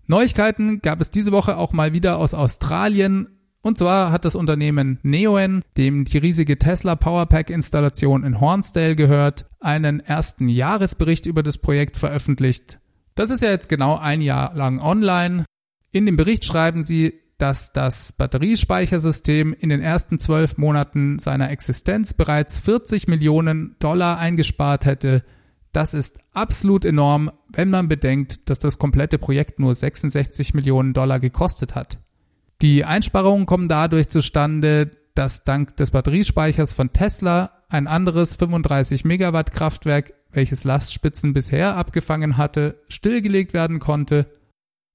Neuigkeiten 0.07 0.83
gab 0.83 1.01
es 1.01 1.11
diese 1.11 1.33
Woche 1.33 1.57
auch 1.57 1.73
mal 1.73 1.95
wieder 1.95 2.19
aus 2.19 2.35
Australien. 2.35 3.36
Und 3.67 3.77
zwar 3.77 4.13
hat 4.13 4.25
das 4.25 4.37
Unternehmen 4.37 5.01
Neoen, 5.03 5.65
dem 5.77 6.05
die 6.05 6.19
riesige 6.19 6.57
Tesla 6.57 6.95
Powerpack 6.95 7.51
Installation 7.51 8.23
in 8.23 8.41
Hornsdale 8.41 8.95
gehört, 8.95 9.45
einen 9.59 9.99
ersten 9.99 10.49
Jahresbericht 10.49 11.27
über 11.27 11.43
das 11.43 11.59
Projekt 11.59 11.97
veröffentlicht. 11.97 12.79
Das 13.17 13.31
ist 13.31 13.43
ja 13.43 13.51
jetzt 13.51 13.69
genau 13.69 13.97
ein 13.97 14.21
Jahr 14.21 14.55
lang 14.55 14.79
online. 14.79 15.45
In 15.91 16.07
dem 16.07 16.15
Bericht 16.15 16.45
schreiben 16.45 16.85
sie, 16.85 17.15
dass 17.39 17.73
das 17.73 18.13
Batteriespeichersystem 18.13 19.53
in 19.53 19.71
den 19.71 19.81
ersten 19.81 20.21
zwölf 20.21 20.59
Monaten 20.59 21.19
seiner 21.19 21.51
Existenz 21.51 22.15
bereits 22.15 22.61
40 22.61 23.09
Millionen 23.09 23.75
Dollar 23.81 24.19
eingespart 24.19 24.87
hätte. 24.87 25.25
Das 25.73 25.93
ist 25.93 26.21
absolut 26.33 26.85
enorm, 26.85 27.33
wenn 27.49 27.71
man 27.71 27.89
bedenkt, 27.89 28.49
dass 28.49 28.61
das 28.61 28.79
komplette 28.79 29.19
Projekt 29.19 29.59
nur 29.59 29.75
66 29.75 30.55
Millionen 30.55 30.95
Dollar 30.95 31.19
gekostet 31.19 31.75
hat. 31.75 31.99
Die 32.63 32.85
Einsparungen 32.85 33.47
kommen 33.47 33.69
dadurch 33.69 34.09
zustande, 34.09 34.91
dass 35.15 35.45
dank 35.45 35.77
des 35.77 35.91
Batteriespeichers 35.91 36.73
von 36.73 36.93
Tesla 36.93 37.53
ein 37.69 37.87
anderes 37.87 38.35
35 38.35 39.05
Megawatt 39.05 39.53
Kraftwerk, 39.53 40.15
welches 40.31 40.65
Lastspitzen 40.65 41.33
bisher 41.33 41.77
abgefangen 41.77 42.37
hatte, 42.37 42.81
stillgelegt 42.89 43.53
werden 43.53 43.79
konnte. 43.79 44.27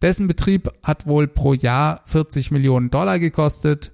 Dessen 0.02 0.28
Betrieb 0.28 0.72
hat 0.84 1.06
wohl 1.06 1.28
pro 1.28 1.54
Jahr 1.54 2.02
40 2.06 2.52
Millionen 2.52 2.90
Dollar 2.90 3.20
gekostet. 3.20 3.92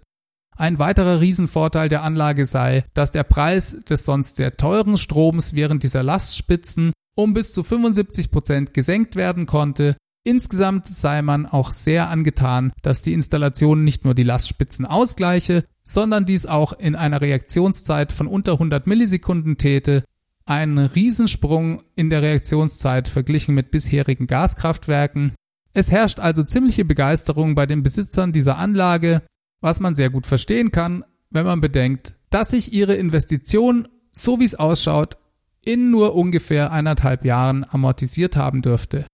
Ein 0.55 0.79
weiterer 0.79 1.19
Riesenvorteil 1.19 1.89
der 1.89 2.03
Anlage 2.03 2.45
sei, 2.45 2.85
dass 2.93 3.11
der 3.11 3.23
Preis 3.23 3.83
des 3.89 4.05
sonst 4.05 4.37
sehr 4.37 4.55
teuren 4.55 4.97
Stroms 4.97 5.53
während 5.53 5.83
dieser 5.83 6.03
Lastspitzen 6.03 6.93
um 7.17 7.33
bis 7.33 7.51
zu 7.51 7.63
75 7.63 8.31
Prozent 8.31 8.73
gesenkt 8.73 9.15
werden 9.15 9.47
konnte 9.47 9.97
Insgesamt 10.27 10.87
sei 10.87 11.21
man 11.21 11.45
auch 11.45 11.71
sehr 11.71 12.09
angetan, 12.09 12.73
dass 12.81 13.01
die 13.01 13.13
Installation 13.13 13.85
nicht 13.85 14.03
nur 14.03 14.13
die 14.13 14.23
Lastspitzen 14.23 14.85
ausgleiche, 14.85 15.63
sondern 15.83 16.25
dies 16.25 16.45
auch 16.45 16.73
in 16.73 16.97
einer 16.97 17.21
Reaktionszeit 17.21 18.11
von 18.11 18.27
unter 18.27 18.51
100 18.51 18.87
Millisekunden 18.87 19.55
täte. 19.55 20.03
ein 20.45 20.77
Riesensprung 20.79 21.81
in 21.95 22.09
der 22.09 22.21
Reaktionszeit 22.23 23.07
verglichen 23.07 23.55
mit 23.55 23.71
bisherigen 23.71 24.27
Gaskraftwerken. 24.27 25.31
Es 25.73 25.91
herrscht 25.91 26.19
also 26.19 26.43
ziemliche 26.43 26.83
Begeisterung 26.83 27.55
bei 27.55 27.65
den 27.65 27.81
Besitzern 27.81 28.33
dieser 28.33 28.57
Anlage, 28.57 29.21
was 29.61 29.79
man 29.79 29.95
sehr 29.95 30.09
gut 30.09 30.27
verstehen 30.27 30.71
kann, 30.71 31.05
wenn 31.29 31.45
man 31.45 31.61
bedenkt, 31.61 32.15
dass 32.31 32.49
sich 32.49 32.73
ihre 32.73 32.95
Investition, 32.95 33.87
so 34.11 34.41
wie 34.41 34.45
es 34.45 34.55
ausschaut, 34.55 35.17
in 35.63 35.89
nur 35.89 36.15
ungefähr 36.15 36.73
eineinhalb 36.73 37.23
Jahren 37.23 37.65
amortisiert 37.69 38.35
haben 38.35 38.61
dürfte. 38.61 39.05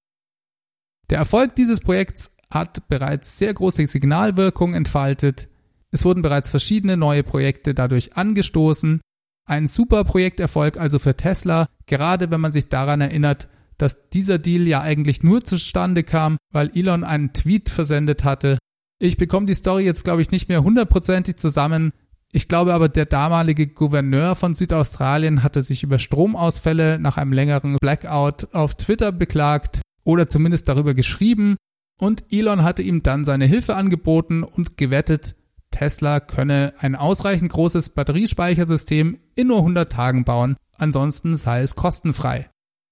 Der 1.09 1.17
Erfolg 1.17 1.55
dieses 1.55 1.79
Projekts 1.79 2.35
hat 2.49 2.87
bereits 2.87 3.37
sehr 3.37 3.53
große 3.53 3.87
Signalwirkung 3.87 4.73
entfaltet. 4.73 5.49
Es 5.91 6.05
wurden 6.05 6.21
bereits 6.21 6.49
verschiedene 6.49 6.97
neue 6.97 7.23
Projekte 7.23 7.73
dadurch 7.73 8.15
angestoßen. 8.15 9.01
Ein 9.45 9.67
super 9.67 10.03
Projekterfolg 10.05 10.77
also 10.79 10.99
für 10.99 11.17
Tesla, 11.17 11.67
gerade 11.85 12.31
wenn 12.31 12.41
man 12.41 12.51
sich 12.51 12.69
daran 12.69 13.01
erinnert, 13.01 13.49
dass 13.77 14.09
dieser 14.09 14.39
Deal 14.39 14.67
ja 14.67 14.81
eigentlich 14.81 15.23
nur 15.23 15.43
zustande 15.43 16.03
kam, 16.03 16.37
weil 16.51 16.71
Elon 16.73 17.03
einen 17.03 17.33
Tweet 17.33 17.69
versendet 17.69 18.23
hatte. 18.23 18.57
Ich 18.99 19.17
bekomme 19.17 19.47
die 19.47 19.55
Story 19.55 19.83
jetzt, 19.83 20.03
glaube 20.03 20.21
ich, 20.21 20.31
nicht 20.31 20.47
mehr 20.47 20.63
hundertprozentig 20.63 21.35
zusammen. 21.35 21.91
Ich 22.31 22.47
glaube 22.47 22.73
aber, 22.73 22.87
der 22.87 23.05
damalige 23.05 23.67
Gouverneur 23.67 24.35
von 24.35 24.55
Südaustralien 24.55 25.43
hatte 25.43 25.61
sich 25.61 25.83
über 25.83 25.99
Stromausfälle 25.99 26.97
nach 26.99 27.17
einem 27.17 27.33
längeren 27.33 27.77
Blackout 27.81 28.53
auf 28.53 28.75
Twitter 28.75 29.11
beklagt 29.11 29.81
oder 30.03 30.27
zumindest 30.27 30.69
darüber 30.69 30.93
geschrieben 30.93 31.55
und 31.99 32.25
Elon 32.31 32.63
hatte 32.63 32.81
ihm 32.81 33.03
dann 33.03 33.23
seine 33.23 33.45
Hilfe 33.45 33.75
angeboten 33.75 34.43
und 34.43 34.77
gewettet, 34.77 35.35
Tesla 35.71 36.19
könne 36.19 36.73
ein 36.79 36.95
ausreichend 36.95 37.51
großes 37.51 37.89
Batteriespeichersystem 37.89 39.19
in 39.35 39.47
nur 39.47 39.59
100 39.59 39.91
Tagen 39.91 40.23
bauen, 40.23 40.55
ansonsten 40.77 41.37
sei 41.37 41.61
es 41.61 41.75
kostenfrei. 41.75 42.49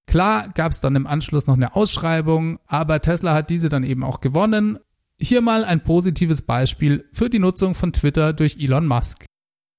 Klar 0.07 0.49
gab 0.49 0.71
es 0.71 0.81
dann 0.81 0.95
im 0.95 1.07
Anschluss 1.07 1.47
noch 1.47 1.55
eine 1.55 1.75
Ausschreibung, 1.75 2.59
aber 2.67 3.01
Tesla 3.01 3.33
hat 3.33 3.49
diese 3.49 3.69
dann 3.69 3.83
eben 3.83 4.03
auch 4.03 4.19
gewonnen. 4.19 4.79
Hier 5.19 5.41
mal 5.41 5.63
ein 5.63 5.83
positives 5.83 6.41
Beispiel 6.41 7.05
für 7.13 7.29
die 7.29 7.39
Nutzung 7.39 7.75
von 7.75 7.93
Twitter 7.93 8.33
durch 8.33 8.57
Elon 8.57 8.87
Musk. 8.87 9.25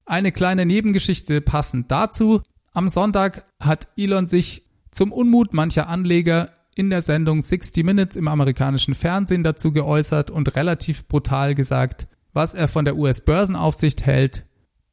Eine 0.07 0.31
kleine 0.31 0.65
Nebengeschichte 0.65 1.41
passend 1.41 1.91
dazu. 1.91 2.43
Am 2.73 2.89
Sonntag 2.89 3.49
hat 3.61 3.89
Elon 3.97 4.27
sich 4.27 4.63
zum 4.91 5.13
Unmut 5.13 5.53
mancher 5.53 5.89
Anleger 5.89 6.51
in 6.75 6.91
der 6.91 7.03
Sendung 7.03 7.41
60 7.41 7.85
Minutes 7.85 8.17
im 8.17 8.29
amerikanischen 8.29 8.95
Fernsehen 8.95 9.45
dazu 9.45 9.73
geäußert 9.73 10.31
und 10.31 10.55
relativ 10.57 11.07
brutal 11.07 11.55
gesagt, 11.55 12.07
was 12.33 12.55
er 12.55 12.69
von 12.69 12.85
der 12.85 12.97
US-Börsenaufsicht 12.97 14.07
hält. 14.07 14.45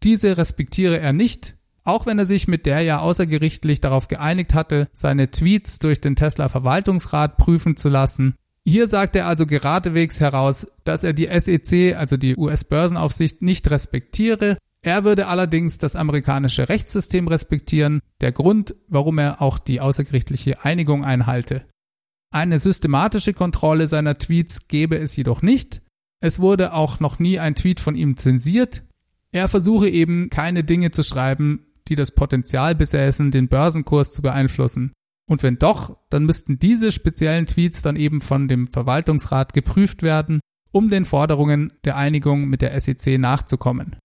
Diese 0.03 0.37
respektiere 0.37 0.99
er 0.99 1.13
nicht, 1.13 1.55
auch 1.83 2.05
wenn 2.05 2.19
er 2.19 2.25
sich 2.25 2.47
mit 2.47 2.65
der 2.65 2.81
ja 2.81 2.99
außergerichtlich 2.99 3.81
darauf 3.81 4.07
geeinigt 4.07 4.53
hatte, 4.53 4.87
seine 4.93 5.31
Tweets 5.31 5.79
durch 5.79 6.01
den 6.01 6.15
Tesla-Verwaltungsrat 6.15 7.37
prüfen 7.37 7.77
zu 7.77 7.89
lassen. 7.89 8.35
Hier 8.65 8.87
sagt 8.87 9.15
er 9.15 9.25
also 9.25 9.45
geradewegs 9.45 10.19
heraus, 10.19 10.67
dass 10.83 11.03
er 11.03 11.13
die 11.13 11.27
SEC, 11.27 11.95
also 11.95 12.17
die 12.17 12.35
US-Börsenaufsicht, 12.35 13.41
nicht 13.41 13.71
respektiere. 13.71 14.57
Er 14.81 15.03
würde 15.03 15.27
allerdings 15.27 15.77
das 15.77 15.95
amerikanische 15.95 16.69
Rechtssystem 16.69 17.27
respektieren, 17.27 17.99
der 18.21 18.31
Grund, 18.31 18.75
warum 18.87 19.17
er 19.17 19.41
auch 19.41 19.59
die 19.59 19.81
außergerichtliche 19.81 20.63
Einigung 20.63 21.03
einhalte. 21.03 21.65
Eine 22.31 22.59
systematische 22.59 23.33
Kontrolle 23.33 23.87
seiner 23.87 24.15
Tweets 24.15 24.67
gebe 24.67 24.97
es 24.97 25.15
jedoch 25.15 25.41
nicht. 25.41 25.81
Es 26.21 26.39
wurde 26.39 26.73
auch 26.73 26.99
noch 26.99 27.19
nie 27.19 27.39
ein 27.39 27.55
Tweet 27.55 27.79
von 27.79 27.95
ihm 27.95 28.15
zensiert. 28.17 28.83
Er 29.31 29.47
versuche 29.47 29.89
eben 29.89 30.29
keine 30.29 30.63
Dinge 30.63 30.91
zu 30.91 31.03
schreiben, 31.03 31.65
die 31.87 31.95
das 31.95 32.11
Potenzial 32.11 32.75
besäßen, 32.75 33.31
den 33.31 33.47
Börsenkurs 33.47 34.11
zu 34.11 34.21
beeinflussen. 34.21 34.93
Und 35.27 35.43
wenn 35.43 35.57
doch, 35.57 35.97
dann 36.09 36.25
müssten 36.25 36.57
diese 36.59 36.91
speziellen 36.91 37.45
Tweets 37.45 37.81
dann 37.81 37.95
eben 37.95 38.19
von 38.21 38.47
dem 38.47 38.67
Verwaltungsrat 38.67 39.53
geprüft 39.53 40.03
werden, 40.03 40.39
um 40.71 40.89
den 40.89 41.05
Forderungen 41.05 41.73
der 41.83 41.97
Einigung 41.97 42.47
mit 42.47 42.61
der 42.61 42.79
SEC 42.79 43.19
nachzukommen. 43.19 43.97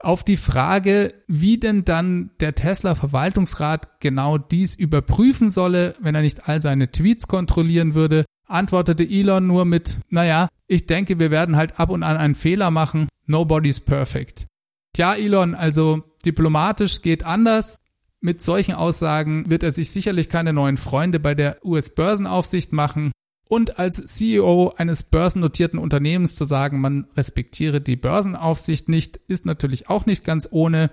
Auf 0.00 0.22
die 0.22 0.36
Frage, 0.36 1.14
wie 1.26 1.58
denn 1.58 1.84
dann 1.84 2.30
der 2.38 2.54
Tesla 2.54 2.94
Verwaltungsrat 2.94 4.00
genau 4.00 4.38
dies 4.38 4.76
überprüfen 4.76 5.50
solle, 5.50 5.96
wenn 6.00 6.14
er 6.14 6.22
nicht 6.22 6.48
all 6.48 6.62
seine 6.62 6.92
Tweets 6.92 7.26
kontrollieren 7.26 7.94
würde, 7.94 8.24
antwortete 8.46 9.04
Elon 9.04 9.46
nur 9.46 9.64
mit, 9.64 9.98
naja, 10.08 10.48
ich 10.68 10.86
denke, 10.86 11.18
wir 11.18 11.30
werden 11.30 11.56
halt 11.56 11.80
ab 11.80 11.90
und 11.90 12.02
an 12.02 12.16
einen 12.16 12.34
Fehler 12.34 12.70
machen. 12.70 13.08
Nobody's 13.26 13.80
perfect. 13.80 14.46
Tja, 14.94 15.14
Elon, 15.14 15.54
also 15.54 16.02
diplomatisch 16.24 17.02
geht 17.02 17.24
anders. 17.24 17.80
Mit 18.20 18.42
solchen 18.42 18.74
Aussagen 18.74 19.48
wird 19.48 19.62
er 19.62 19.70
sich 19.70 19.90
sicherlich 19.90 20.28
keine 20.28 20.52
neuen 20.52 20.76
Freunde 20.76 21.20
bei 21.20 21.34
der 21.34 21.64
US-Börsenaufsicht 21.64 22.72
machen. 22.72 23.12
Und 23.48 23.78
als 23.78 24.04
CEO 24.04 24.74
eines 24.76 25.02
börsennotierten 25.02 25.78
Unternehmens 25.78 26.36
zu 26.36 26.44
sagen, 26.44 26.80
man 26.80 27.08
respektiere 27.16 27.80
die 27.80 27.96
Börsenaufsicht 27.96 28.88
nicht, 28.88 29.16
ist 29.16 29.46
natürlich 29.46 29.88
auch 29.88 30.04
nicht 30.04 30.24
ganz 30.24 30.48
ohne. 30.50 30.90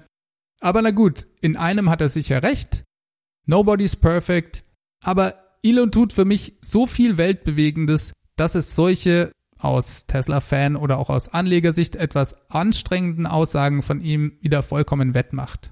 Aber 0.62 0.82
na 0.82 0.92
gut, 0.92 1.28
in 1.42 1.58
einem 1.58 1.90
hat 1.90 2.02
er 2.02 2.10
sicher 2.10 2.44
recht. 2.44 2.84
Nobody's 3.46 3.98
perfect. 3.98 4.64
Aber 5.04 5.36
Elon 5.64 5.92
tut 5.92 6.14
für 6.14 6.26
mich 6.26 6.58
so 6.62 6.88
viel 6.88 7.18
Weltbewegendes, 7.18 8.14
dass 8.38 8.56
es 8.56 8.76
solche 8.76 9.32
aus 9.60 10.06
Tesla-Fan 10.08 10.76
oder 10.76 10.98
auch 10.98 11.10
aus 11.10 11.30
Anlegersicht 11.30 11.96
etwas 11.96 12.50
anstrengenden 12.52 13.26
Aussagen 13.26 13.82
von 13.82 14.02
ihm 14.02 14.38
wieder 14.42 14.64
vollkommen 14.64 15.14
wettmacht. 15.14 15.72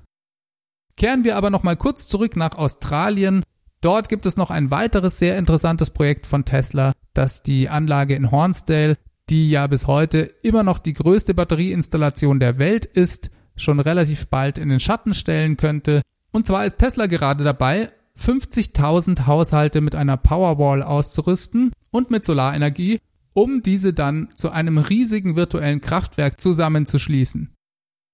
Kehren 0.96 1.24
wir 1.24 1.38
aber 1.38 1.50
nochmal 1.50 1.78
kurz 1.78 2.08
zurück 2.08 2.36
nach 2.36 2.56
Australien. 2.56 3.44
Dort 3.84 4.08
gibt 4.08 4.26
es 4.26 4.38
noch 4.38 4.50
ein 4.50 4.72
weiteres 4.72 5.20
sehr 5.20 5.38
interessantes 5.38 5.90
Projekt 5.90 6.26
von 6.26 6.46
Tesla, 6.46 6.94
das 7.14 7.44
die 7.44 7.68
Anlage 7.68 8.16
in 8.16 8.32
Hornsdale, 8.32 8.98
die 9.30 9.50
ja 9.50 9.68
bis 9.68 9.88
heute 9.88 10.20
immer 10.42 10.64
noch 10.64 10.80
die 10.80 10.94
größte 10.94 11.34
Batterieinstallation 11.34 12.40
der 12.40 12.58
Welt 12.58 12.86
ist, 12.86 13.30
schon 13.58 13.82
relativ 13.82 14.28
bald 14.30 14.58
in 14.58 14.70
den 14.70 14.80
Schatten 14.80 15.14
stellen 15.14 15.58
könnte. 15.58 16.02
Und 16.32 16.48
zwar 16.48 16.66
ist 16.66 16.78
Tesla 16.78 17.08
gerade 17.08 17.44
dabei, 17.44 17.92
50.000 18.18 19.28
Haushalte 19.28 19.82
mit 19.82 19.96
einer 19.96 20.16
Powerwall 20.16 20.82
auszurüsten 20.82 21.74
und 21.92 22.10
mit 22.10 22.24
Solarenergie 22.24 23.00
um 23.34 23.64
diese 23.64 23.94
dann 23.94 24.30
zu 24.36 24.52
einem 24.52 24.78
riesigen 24.78 25.36
virtuellen 25.36 25.82
Kraftwerk 25.82 26.40
zusammenzuschließen. 26.40 27.53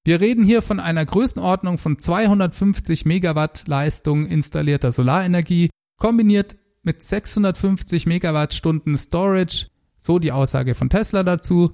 Wir 0.05 0.21
reden 0.21 0.43
hier 0.43 0.62
von 0.62 0.79
einer 0.79 1.05
Größenordnung 1.05 1.77
von 1.77 1.99
250 1.99 3.05
Megawatt 3.05 3.67
Leistung 3.67 4.25
installierter 4.25 4.91
Solarenergie, 4.91 5.69
kombiniert 5.97 6.55
mit 6.83 7.03
650 7.03 8.05
Megawattstunden 8.05 8.97
Storage, 8.97 9.67
so 9.99 10.17
die 10.17 10.31
Aussage 10.31 10.73
von 10.73 10.89
Tesla 10.89 11.23
dazu. 11.23 11.73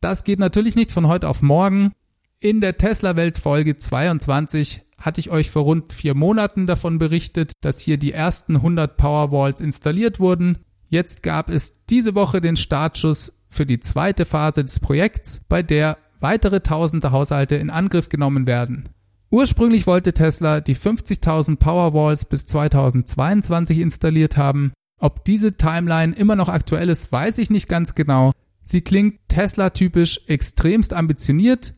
Das 0.00 0.24
geht 0.24 0.38
natürlich 0.38 0.74
nicht 0.74 0.92
von 0.92 1.08
heute 1.08 1.28
auf 1.28 1.40
morgen. 1.40 1.92
In 2.38 2.60
der 2.60 2.76
Tesla-Welt 2.76 3.38
Folge 3.38 3.78
22 3.78 4.82
hatte 4.98 5.20
ich 5.20 5.30
euch 5.30 5.50
vor 5.50 5.62
rund 5.62 5.92
vier 5.92 6.14
Monaten 6.14 6.66
davon 6.66 6.98
berichtet, 6.98 7.52
dass 7.62 7.80
hier 7.80 7.96
die 7.96 8.12
ersten 8.12 8.56
100 8.56 8.98
Powerwalls 8.98 9.62
installiert 9.62 10.20
wurden. 10.20 10.58
Jetzt 10.88 11.22
gab 11.22 11.48
es 11.48 11.84
diese 11.86 12.14
Woche 12.14 12.40
den 12.40 12.56
Startschuss 12.56 13.40
für 13.48 13.64
die 13.64 13.80
zweite 13.80 14.26
Phase 14.26 14.62
des 14.62 14.80
Projekts, 14.80 15.40
bei 15.48 15.62
der 15.62 15.96
weitere 16.24 16.60
tausende 16.60 17.12
Haushalte 17.12 17.54
in 17.54 17.68
Angriff 17.68 18.08
genommen 18.08 18.46
werden. 18.46 18.88
Ursprünglich 19.30 19.86
wollte 19.86 20.14
Tesla 20.14 20.60
die 20.60 20.74
50.000 20.74 21.56
Powerwalls 21.56 22.24
bis 22.24 22.46
2022 22.46 23.78
installiert 23.78 24.36
haben. 24.36 24.72
Ob 24.98 25.24
diese 25.26 25.56
Timeline 25.56 26.16
immer 26.16 26.34
noch 26.34 26.48
aktuell 26.48 26.88
ist, 26.88 27.12
weiß 27.12 27.38
ich 27.38 27.50
nicht 27.50 27.68
ganz 27.68 27.94
genau. 27.94 28.32
Sie 28.62 28.80
klingt 28.80 29.20
Tesla-typisch 29.28 30.22
extremst 30.26 30.94
ambitioniert, 30.94 31.74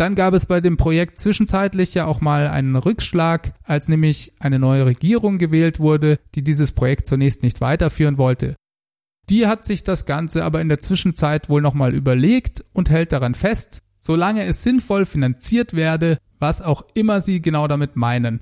dann 0.00 0.14
gab 0.14 0.32
es 0.32 0.46
bei 0.46 0.62
dem 0.62 0.78
Projekt 0.78 1.18
zwischenzeitlich 1.18 1.92
ja 1.92 2.06
auch 2.06 2.22
mal 2.22 2.48
einen 2.48 2.74
Rückschlag, 2.76 3.52
als 3.64 3.86
nämlich 3.86 4.32
eine 4.40 4.58
neue 4.58 4.86
Regierung 4.86 5.36
gewählt 5.36 5.78
wurde, 5.78 6.18
die 6.34 6.42
dieses 6.42 6.72
Projekt 6.72 7.06
zunächst 7.06 7.42
nicht 7.42 7.60
weiterführen 7.60 8.16
wollte. 8.16 8.56
Die 9.30 9.46
hat 9.46 9.64
sich 9.64 9.84
das 9.84 10.06
Ganze 10.06 10.44
aber 10.44 10.60
in 10.60 10.68
der 10.68 10.78
Zwischenzeit 10.78 11.48
wohl 11.48 11.62
nochmal 11.62 11.94
überlegt 11.94 12.64
und 12.72 12.90
hält 12.90 13.12
daran 13.12 13.34
fest, 13.34 13.82
solange 13.96 14.44
es 14.44 14.64
sinnvoll 14.64 15.06
finanziert 15.06 15.74
werde, 15.74 16.18
was 16.40 16.60
auch 16.60 16.82
immer 16.94 17.20
sie 17.20 17.40
genau 17.40 17.68
damit 17.68 17.94
meinen. 17.94 18.40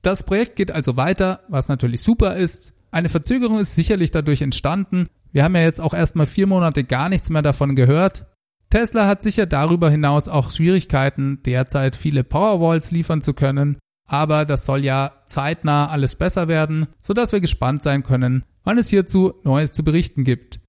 Das 0.00 0.22
Projekt 0.22 0.54
geht 0.54 0.70
also 0.70 0.96
weiter, 0.96 1.40
was 1.48 1.66
natürlich 1.68 2.02
super 2.02 2.36
ist. 2.36 2.72
Eine 2.92 3.08
Verzögerung 3.08 3.58
ist 3.58 3.74
sicherlich 3.74 4.12
dadurch 4.12 4.40
entstanden. 4.40 5.08
Wir 5.32 5.42
haben 5.42 5.56
ja 5.56 5.62
jetzt 5.62 5.80
auch 5.80 5.92
erstmal 5.92 6.26
vier 6.26 6.46
Monate 6.46 6.84
gar 6.84 7.08
nichts 7.08 7.30
mehr 7.30 7.42
davon 7.42 7.74
gehört. 7.74 8.26
Tesla 8.70 9.08
hat 9.08 9.22
sicher 9.22 9.46
darüber 9.46 9.90
hinaus 9.90 10.28
auch 10.28 10.52
Schwierigkeiten, 10.52 11.42
derzeit 11.44 11.96
viele 11.96 12.22
Powerwalls 12.22 12.92
liefern 12.92 13.22
zu 13.22 13.34
können, 13.34 13.78
aber 14.08 14.44
das 14.44 14.66
soll 14.66 14.84
ja 14.84 15.12
zeitnah 15.26 15.88
alles 15.88 16.16
besser 16.16 16.48
werden, 16.48 16.88
sodass 16.98 17.30
wir 17.30 17.40
gespannt 17.40 17.82
sein 17.82 18.02
können, 18.02 18.44
wann 18.64 18.78
es 18.78 18.88
hierzu 18.88 19.34
Neues 19.44 19.72
zu 19.72 19.84
berichten 19.84 20.24
gibt. 20.24 20.60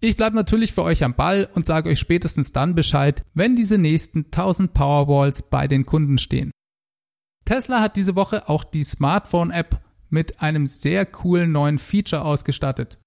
Ich 0.00 0.16
bleibe 0.16 0.36
natürlich 0.36 0.74
für 0.74 0.82
euch 0.82 1.02
am 1.02 1.14
Ball 1.14 1.48
und 1.54 1.64
sage 1.64 1.90
euch 1.90 1.98
spätestens 1.98 2.52
dann 2.52 2.74
Bescheid, 2.74 3.24
wenn 3.34 3.56
diese 3.56 3.78
nächsten 3.78 4.26
1000 4.26 4.74
Powerwalls 4.74 5.48
bei 5.48 5.66
den 5.66 5.86
Kunden 5.86 6.18
stehen. 6.18 6.50
Tesla 7.44 7.80
hat 7.80 7.96
diese 7.96 8.14
Woche 8.14 8.48
auch 8.48 8.62
die 8.62 8.84
Smartphone-App 8.84 9.80
mit 10.10 10.40
einem 10.40 10.66
sehr 10.66 11.06
coolen 11.06 11.50
neuen 11.50 11.78
Feature 11.78 12.22
ausgestattet. 12.22 12.98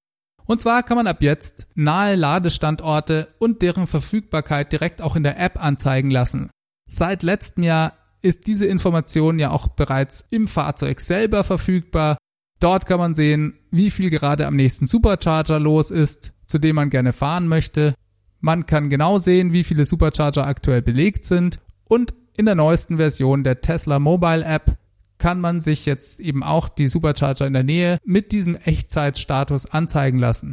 Und 0.46 0.60
zwar 0.60 0.84
kann 0.84 0.98
man 0.98 1.08
ab 1.08 1.22
jetzt 1.22 1.68
nahe 1.76 2.16
Ladestandorte 2.16 3.34
und 3.40 3.62
deren 3.62 3.88
Verfügbarkeit 3.88 4.72
direkt 4.72 5.02
auch 5.02 5.16
in 5.16 5.24
der 5.24 5.40
App 5.40 5.64
anzeigen 5.64 6.12
lassen. 6.12 6.50
Seit 6.90 7.24
letztem 7.24 7.64
Jahr 7.64 7.94
ist 8.22 8.48
diese 8.48 8.66
Information 8.66 9.40
ja 9.40 9.52
auch 9.52 9.68
bereits 9.70 10.26
im 10.30 10.48
Fahrzeug 10.48 11.02
selber 11.02 11.44
verfügbar. 11.44 12.18
Dort 12.60 12.86
kann 12.86 13.00
man 13.00 13.16
sehen, 13.16 13.56
wie 13.72 13.90
viel 13.90 14.10
gerade 14.10 14.46
am 14.46 14.56
nächsten 14.56 14.86
Supercharger 14.86 15.60
los 15.60 15.90
ist, 15.90 16.34
zu 16.46 16.60
dem 16.60 16.76
man 16.76 16.90
gerne 16.90 17.14
fahren 17.14 17.48
möchte. 17.48 17.96
Man 18.40 18.66
kann 18.66 18.90
genau 18.90 19.18
sehen, 19.18 19.54
wie 19.54 19.64
viele 19.64 19.86
Supercharger 19.86 20.46
aktuell 20.46 20.82
belegt 20.82 21.26
sind 21.26 21.60
und 21.86 22.14
in 22.38 22.46
der 22.46 22.56
neuesten 22.56 22.98
Version 22.98 23.44
der 23.44 23.62
Tesla 23.62 24.00
Mobile 24.00 24.44
App 24.44 24.78
kann 25.18 25.40
man 25.40 25.62
sich 25.62 25.86
jetzt 25.86 26.20
eben 26.20 26.44
auch 26.44 26.70
die 26.70 26.88
Supercharger 26.88 27.46
in 27.46 27.54
der 27.54 27.64
Nähe 27.64 28.00
mit 28.04 28.32
diesem 28.32 28.56
Echtzeitstatus 28.56 29.68
anzeigen 29.68 30.18
lassen. 30.18 30.52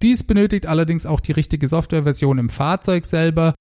Dies 0.00 0.24
benötigt 0.24 0.66
allerdings 0.66 1.06
auch 1.06 1.20
die 1.20 1.32
richtige 1.32 1.68
Softwareversion 1.68 2.38
im 2.38 2.48
Fahrzeug 2.48 3.04
selber. 3.04 3.54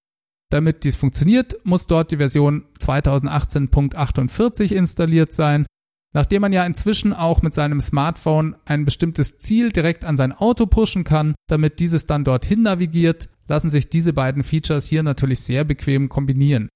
Damit 0.51 0.83
dies 0.83 0.97
funktioniert, 0.97 1.55
muss 1.63 1.87
dort 1.87 2.11
die 2.11 2.17
Version 2.17 2.65
2018.48 2.79 4.73
installiert 4.73 5.31
sein. 5.31 5.65
Nachdem 6.13 6.41
man 6.41 6.51
ja 6.51 6.65
inzwischen 6.65 7.13
auch 7.13 7.41
mit 7.41 7.53
seinem 7.53 7.79
Smartphone 7.79 8.57
ein 8.65 8.83
bestimmtes 8.83 9.37
Ziel 9.37 9.71
direkt 9.71 10.03
an 10.03 10.17
sein 10.17 10.33
Auto 10.33 10.65
pushen 10.65 11.05
kann, 11.05 11.35
damit 11.47 11.79
dieses 11.79 12.05
dann 12.05 12.25
dorthin 12.25 12.63
navigiert, 12.63 13.29
lassen 13.47 13.69
sich 13.69 13.89
diese 13.89 14.11
beiden 14.11 14.43
Features 14.43 14.85
hier 14.85 15.03
natürlich 15.03 15.39
sehr 15.39 15.63
bequem 15.63 16.09
kombinieren. 16.09 16.67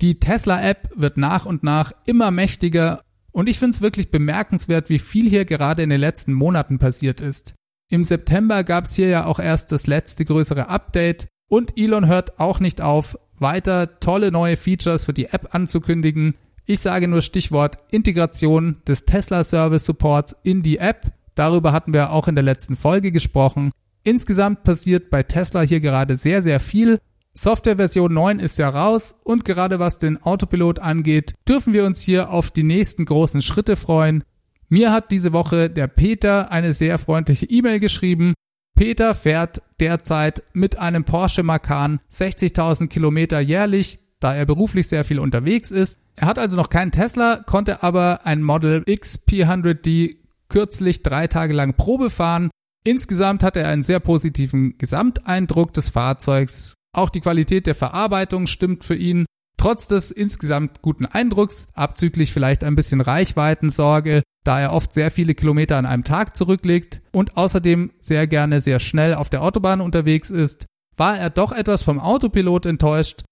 Die 0.00 0.20
Tesla-App 0.20 0.90
wird 0.94 1.16
nach 1.16 1.44
und 1.44 1.64
nach 1.64 1.92
immer 2.06 2.30
mächtiger 2.30 3.02
und 3.32 3.48
ich 3.48 3.58
finde 3.58 3.74
es 3.74 3.82
wirklich 3.82 4.12
bemerkenswert, 4.12 4.90
wie 4.90 5.00
viel 5.00 5.28
hier 5.28 5.44
gerade 5.44 5.82
in 5.82 5.90
den 5.90 6.00
letzten 6.00 6.32
Monaten 6.32 6.78
passiert 6.78 7.20
ist. 7.20 7.54
Im 7.90 8.04
September 8.04 8.62
gab 8.62 8.84
es 8.84 8.94
hier 8.94 9.08
ja 9.08 9.24
auch 9.24 9.40
erst 9.40 9.72
das 9.72 9.88
letzte 9.88 10.24
größere 10.24 10.68
Update 10.68 11.26
und 11.48 11.76
Elon 11.76 12.06
hört 12.06 12.38
auch 12.38 12.60
nicht 12.60 12.80
auf, 12.80 13.18
weiter 13.38 14.00
tolle 14.00 14.30
neue 14.30 14.56
Features 14.56 15.04
für 15.04 15.12
die 15.12 15.26
App 15.26 15.54
anzukündigen. 15.54 16.34
Ich 16.66 16.80
sage 16.80 17.08
nur 17.08 17.22
Stichwort 17.22 17.78
Integration 17.90 18.76
des 18.86 19.04
Tesla 19.04 19.44
Service 19.44 19.86
Supports 19.86 20.36
in 20.42 20.62
die 20.62 20.78
App. 20.78 21.12
Darüber 21.34 21.72
hatten 21.72 21.92
wir 21.92 22.12
auch 22.12 22.28
in 22.28 22.34
der 22.34 22.44
letzten 22.44 22.76
Folge 22.76 23.12
gesprochen. 23.12 23.70
Insgesamt 24.04 24.64
passiert 24.64 25.10
bei 25.10 25.22
Tesla 25.22 25.62
hier 25.62 25.80
gerade 25.80 26.16
sehr, 26.16 26.42
sehr 26.42 26.60
viel 26.60 26.98
Softwareversion 27.40 28.12
9 28.12 28.40
ist 28.40 28.58
ja 28.58 28.68
raus 28.68 29.14
und 29.22 29.44
gerade 29.44 29.78
was 29.78 29.98
den 29.98 30.20
Autopilot 30.20 30.80
angeht, 30.80 31.34
dürfen 31.46 31.72
wir 31.72 31.84
uns 31.84 32.00
hier 32.00 32.30
auf 32.30 32.50
die 32.50 32.64
nächsten 32.64 33.04
großen 33.04 33.42
Schritte 33.42 33.76
freuen. 33.76 34.24
Mir 34.68 34.92
hat 34.92 35.12
diese 35.12 35.32
Woche 35.32 35.70
der 35.70 35.86
Peter 35.86 36.50
eine 36.50 36.72
sehr 36.72 36.98
freundliche 36.98 37.46
E-Mail 37.46 37.78
geschrieben. 37.78 38.34
Peter 38.78 39.12
fährt 39.12 39.60
derzeit 39.80 40.44
mit 40.52 40.78
einem 40.78 41.02
Porsche 41.02 41.42
Macan 41.42 41.98
60.000 42.12 42.86
Kilometer 42.86 43.40
jährlich, 43.40 43.98
da 44.20 44.32
er 44.32 44.46
beruflich 44.46 44.86
sehr 44.86 45.02
viel 45.02 45.18
unterwegs 45.18 45.72
ist. 45.72 45.98
Er 46.14 46.28
hat 46.28 46.38
also 46.38 46.56
noch 46.56 46.70
keinen 46.70 46.92
Tesla, 46.92 47.42
konnte 47.44 47.82
aber 47.82 48.20
ein 48.24 48.40
Model 48.40 48.84
X 48.86 49.26
P100D 49.28 50.18
kürzlich 50.48 51.02
drei 51.02 51.26
Tage 51.26 51.54
lang 51.54 51.74
Probe 51.74 52.08
fahren. 52.08 52.50
Insgesamt 52.84 53.42
hat 53.42 53.56
er 53.56 53.66
einen 53.66 53.82
sehr 53.82 53.98
positiven 53.98 54.78
Gesamteindruck 54.78 55.74
des 55.74 55.88
Fahrzeugs. 55.88 56.74
Auch 56.92 57.10
die 57.10 57.20
Qualität 57.20 57.66
der 57.66 57.74
Verarbeitung 57.74 58.46
stimmt 58.46 58.84
für 58.84 58.94
ihn. 58.94 59.26
Trotz 59.58 59.88
des 59.88 60.12
insgesamt 60.12 60.82
guten 60.82 61.04
Eindrucks, 61.04 61.68
abzüglich 61.74 62.32
vielleicht 62.32 62.62
ein 62.62 62.76
bisschen 62.76 63.00
Reichweitensorge, 63.00 64.22
da 64.44 64.60
er 64.60 64.72
oft 64.72 64.94
sehr 64.94 65.10
viele 65.10 65.34
Kilometer 65.34 65.76
an 65.76 65.84
einem 65.84 66.04
Tag 66.04 66.36
zurücklegt 66.36 67.02
und 67.12 67.36
außerdem 67.36 67.90
sehr 67.98 68.26
gerne 68.28 68.60
sehr 68.60 68.78
schnell 68.78 69.14
auf 69.14 69.28
der 69.28 69.42
Autobahn 69.42 69.80
unterwegs 69.80 70.30
ist, 70.30 70.66
war 70.96 71.18
er 71.18 71.28
doch 71.28 71.52
etwas 71.52 71.82
vom 71.82 71.98
Autopilot 71.98 72.66
enttäuscht. 72.66 73.24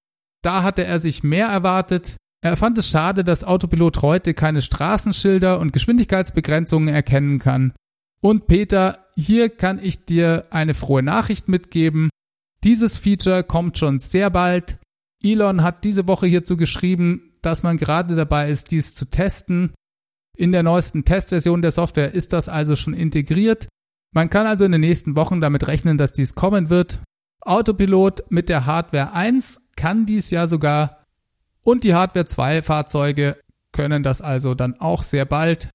Da 0.42 0.64
hatte 0.64 0.84
er 0.84 0.98
sich 0.98 1.22
mehr 1.22 1.46
erwartet. 1.46 2.16
Er 2.42 2.56
fand 2.56 2.76
es 2.76 2.90
schade, 2.90 3.24
dass 3.24 3.44
Autopilot 3.44 4.02
heute 4.02 4.34
keine 4.34 4.62
Straßenschilder 4.62 5.60
und 5.60 5.72
Geschwindigkeitsbegrenzungen 5.72 6.92
erkennen 6.92 7.38
kann. 7.38 7.72
Und 8.20 8.48
Peter, 8.48 9.06
hier 9.16 9.48
kann 9.48 9.78
ich 9.80 10.06
dir 10.06 10.46
eine 10.50 10.74
frohe 10.74 11.02
Nachricht 11.02 11.48
mitgeben. 11.48 12.10
Dieses 12.64 12.98
Feature 12.98 13.44
kommt 13.44 13.78
schon 13.78 14.00
sehr 14.00 14.30
bald. 14.30 14.78
Elon 15.22 15.62
hat 15.62 15.84
diese 15.84 16.06
Woche 16.06 16.26
hierzu 16.26 16.56
geschrieben, 16.56 17.32
dass 17.42 17.62
man 17.62 17.76
gerade 17.76 18.16
dabei 18.16 18.50
ist, 18.50 18.70
dies 18.70 18.94
zu 18.94 19.06
testen. 19.06 19.72
In 20.36 20.52
der 20.52 20.62
neuesten 20.62 21.04
Testversion 21.04 21.62
der 21.62 21.70
Software 21.70 22.12
ist 22.12 22.32
das 22.32 22.48
also 22.48 22.76
schon 22.76 22.94
integriert. 22.94 23.68
Man 24.12 24.30
kann 24.30 24.46
also 24.46 24.64
in 24.64 24.72
den 24.72 24.80
nächsten 24.80 25.16
Wochen 25.16 25.40
damit 25.40 25.66
rechnen, 25.66 25.98
dass 25.98 26.12
dies 26.12 26.34
kommen 26.34 26.70
wird. 26.70 27.00
Autopilot 27.40 28.24
mit 28.30 28.48
der 28.48 28.66
Hardware 28.66 29.12
1 29.12 29.72
kann 29.76 30.06
dies 30.06 30.30
ja 30.30 30.48
sogar 30.48 31.04
und 31.62 31.84
die 31.84 31.94
Hardware 31.94 32.26
2 32.26 32.62
Fahrzeuge 32.62 33.36
können 33.72 34.02
das 34.02 34.20
also 34.20 34.54
dann 34.54 34.80
auch 34.80 35.02
sehr 35.02 35.24
bald. 35.24 35.70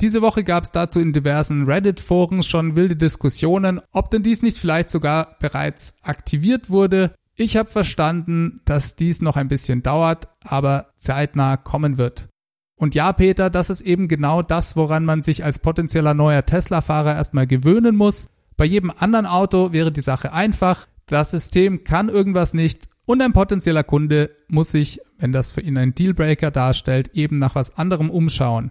Diese 0.00 0.20
Woche 0.20 0.44
gab 0.44 0.64
es 0.64 0.72
dazu 0.72 1.00
in 1.00 1.12
diversen 1.12 1.64
Reddit-Foren 1.64 2.42
schon 2.42 2.76
wilde 2.76 2.96
Diskussionen, 2.96 3.80
ob 3.92 4.10
denn 4.10 4.22
dies 4.22 4.42
nicht 4.42 4.58
vielleicht 4.58 4.90
sogar 4.90 5.38
bereits 5.40 5.96
aktiviert 6.02 6.68
wurde. 6.68 7.14
Ich 7.36 7.56
habe 7.56 7.70
verstanden, 7.70 8.62
dass 8.64 8.96
dies 8.96 9.20
noch 9.20 9.36
ein 9.36 9.48
bisschen 9.48 9.82
dauert, 9.82 10.28
aber 10.42 10.92
zeitnah 10.96 11.58
kommen 11.58 11.98
wird. 11.98 12.28
Und 12.76 12.94
ja, 12.94 13.12
Peter, 13.12 13.50
das 13.50 13.68
ist 13.68 13.82
eben 13.82 14.08
genau 14.08 14.42
das, 14.42 14.74
woran 14.74 15.04
man 15.04 15.22
sich 15.22 15.44
als 15.44 15.58
potenzieller 15.58 16.14
neuer 16.14 16.44
Tesla-Fahrer 16.44 17.14
erstmal 17.14 17.46
gewöhnen 17.46 17.96
muss. 17.96 18.30
Bei 18.56 18.64
jedem 18.64 18.90
anderen 18.90 19.26
Auto 19.26 19.72
wäre 19.72 19.92
die 19.92 20.00
Sache 20.00 20.32
einfach. 20.32 20.86
Das 21.06 21.30
System 21.30 21.84
kann 21.84 22.08
irgendwas 22.08 22.54
nicht 22.54 22.88
und 23.04 23.22
ein 23.22 23.32
potenzieller 23.32 23.84
Kunde 23.84 24.30
muss 24.48 24.72
sich, 24.72 25.00
wenn 25.18 25.32
das 25.32 25.52
für 25.52 25.60
ihn 25.60 25.78
ein 25.78 25.94
Dealbreaker 25.94 26.50
darstellt, 26.50 27.10
eben 27.14 27.36
nach 27.36 27.54
was 27.54 27.76
anderem 27.78 28.10
umschauen. 28.10 28.70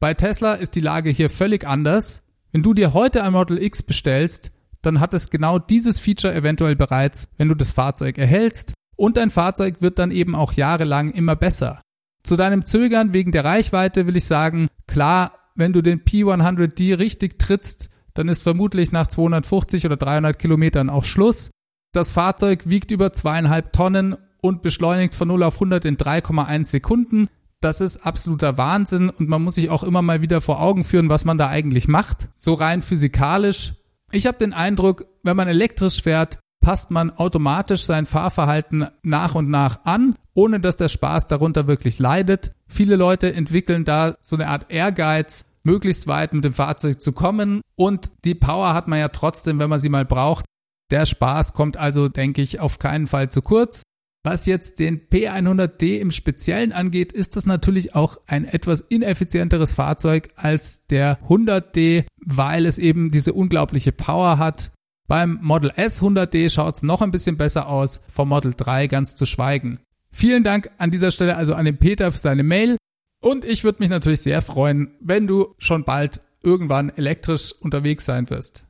Bei 0.00 0.14
Tesla 0.14 0.54
ist 0.54 0.74
die 0.76 0.80
Lage 0.80 1.10
hier 1.10 1.30
völlig 1.30 1.66
anders. 1.66 2.24
Wenn 2.52 2.62
du 2.62 2.74
dir 2.74 2.92
heute 2.92 3.22
ein 3.22 3.32
Model 3.32 3.62
X 3.62 3.82
bestellst, 3.82 4.50
dann 4.82 5.00
hat 5.00 5.14
es 5.14 5.30
genau 5.30 5.58
dieses 5.58 5.98
Feature 5.98 6.34
eventuell 6.34 6.76
bereits, 6.76 7.28
wenn 7.36 7.48
du 7.48 7.54
das 7.54 7.72
Fahrzeug 7.72 8.18
erhältst 8.18 8.74
und 8.96 9.16
dein 9.16 9.30
Fahrzeug 9.30 9.76
wird 9.80 9.98
dann 9.98 10.10
eben 10.10 10.34
auch 10.34 10.52
jahrelang 10.52 11.10
immer 11.12 11.36
besser. 11.36 11.80
Zu 12.22 12.36
deinem 12.36 12.64
Zögern 12.64 13.14
wegen 13.14 13.32
der 13.32 13.44
Reichweite 13.44 14.06
will 14.06 14.16
ich 14.16 14.26
sagen, 14.26 14.68
klar, 14.86 15.32
wenn 15.54 15.72
du 15.72 15.82
den 15.82 16.04
P100D 16.04 16.98
richtig 16.98 17.38
trittst, 17.38 17.88
dann 18.14 18.28
ist 18.28 18.42
vermutlich 18.42 18.92
nach 18.92 19.06
250 19.06 19.86
oder 19.86 19.96
300 19.96 20.38
Kilometern 20.38 20.90
auch 20.90 21.04
Schluss. 21.04 21.50
Das 21.92 22.10
Fahrzeug 22.10 22.68
wiegt 22.68 22.90
über 22.90 23.12
zweieinhalb 23.12 23.72
Tonnen 23.72 24.16
und 24.42 24.62
beschleunigt 24.62 25.14
von 25.14 25.28
0 25.28 25.42
auf 25.44 25.54
100 25.54 25.84
in 25.84 25.96
3,1 25.96 26.66
Sekunden. 26.66 27.28
Das 27.60 27.80
ist 27.80 28.06
absoluter 28.06 28.56
Wahnsinn 28.58 29.10
und 29.10 29.28
man 29.28 29.42
muss 29.42 29.54
sich 29.54 29.70
auch 29.70 29.82
immer 29.82 30.02
mal 30.02 30.22
wieder 30.22 30.40
vor 30.40 30.60
Augen 30.60 30.84
führen, 30.84 31.08
was 31.08 31.24
man 31.24 31.36
da 31.36 31.48
eigentlich 31.48 31.88
macht. 31.88 32.28
So 32.36 32.54
rein 32.54 32.82
physikalisch. 32.82 33.74
Ich 34.12 34.26
habe 34.26 34.38
den 34.38 34.52
Eindruck, 34.52 35.06
wenn 35.22 35.36
man 35.36 35.48
elektrisch 35.48 36.02
fährt, 36.02 36.38
passt 36.60 36.90
man 36.90 37.10
automatisch 37.10 37.84
sein 37.84 38.06
Fahrverhalten 38.06 38.88
nach 39.02 39.34
und 39.34 39.48
nach 39.48 39.84
an, 39.84 40.16
ohne 40.34 40.60
dass 40.60 40.76
der 40.76 40.88
Spaß 40.88 41.28
darunter 41.28 41.66
wirklich 41.66 41.98
leidet. 41.98 42.52
Viele 42.68 42.96
Leute 42.96 43.32
entwickeln 43.32 43.84
da 43.84 44.16
so 44.20 44.36
eine 44.36 44.48
Art 44.48 44.66
Ehrgeiz, 44.70 45.46
möglichst 45.62 46.06
weit 46.06 46.32
mit 46.32 46.44
dem 46.44 46.52
Fahrzeug 46.52 47.00
zu 47.00 47.12
kommen 47.12 47.60
und 47.76 48.10
die 48.24 48.34
Power 48.34 48.74
hat 48.74 48.88
man 48.88 48.98
ja 48.98 49.08
trotzdem, 49.08 49.58
wenn 49.58 49.70
man 49.70 49.80
sie 49.80 49.88
mal 49.88 50.04
braucht. 50.04 50.44
Der 50.90 51.06
Spaß 51.06 51.52
kommt 51.52 51.76
also, 51.76 52.08
denke 52.08 52.42
ich, 52.42 52.58
auf 52.58 52.78
keinen 52.78 53.06
Fall 53.06 53.30
zu 53.30 53.42
kurz. 53.42 53.82
Was 54.22 54.44
jetzt 54.44 54.80
den 54.80 55.08
P100D 55.08 55.98
im 55.98 56.10
Speziellen 56.10 56.72
angeht, 56.72 57.12
ist 57.12 57.36
das 57.36 57.46
natürlich 57.46 57.94
auch 57.94 58.18
ein 58.26 58.44
etwas 58.44 58.82
ineffizienteres 58.82 59.74
Fahrzeug 59.74 60.28
als 60.36 60.86
der 60.88 61.18
100D, 61.28 62.04
weil 62.18 62.66
es 62.66 62.76
eben 62.76 63.10
diese 63.10 63.32
unglaubliche 63.32 63.92
Power 63.92 64.36
hat. 64.36 64.72
Beim 65.08 65.38
Model 65.40 65.72
S 65.74 66.02
100D 66.02 66.50
schaut 66.50 66.76
es 66.76 66.82
noch 66.82 67.00
ein 67.00 67.10
bisschen 67.10 67.38
besser 67.38 67.66
aus, 67.66 68.02
vom 68.08 68.28
Model 68.28 68.52
3 68.54 68.88
ganz 68.88 69.16
zu 69.16 69.24
schweigen. 69.24 69.78
Vielen 70.12 70.44
Dank 70.44 70.70
an 70.76 70.90
dieser 70.90 71.12
Stelle 71.12 71.36
also 71.36 71.54
an 71.54 71.64
den 71.64 71.78
Peter 71.78 72.12
für 72.12 72.18
seine 72.18 72.42
Mail 72.42 72.76
und 73.22 73.46
ich 73.46 73.64
würde 73.64 73.82
mich 73.82 73.90
natürlich 73.90 74.20
sehr 74.20 74.42
freuen, 74.42 74.96
wenn 75.00 75.26
du 75.26 75.54
schon 75.58 75.84
bald 75.84 76.20
irgendwann 76.42 76.90
elektrisch 76.90 77.52
unterwegs 77.60 78.04
sein 78.04 78.28
wirst. 78.28 78.64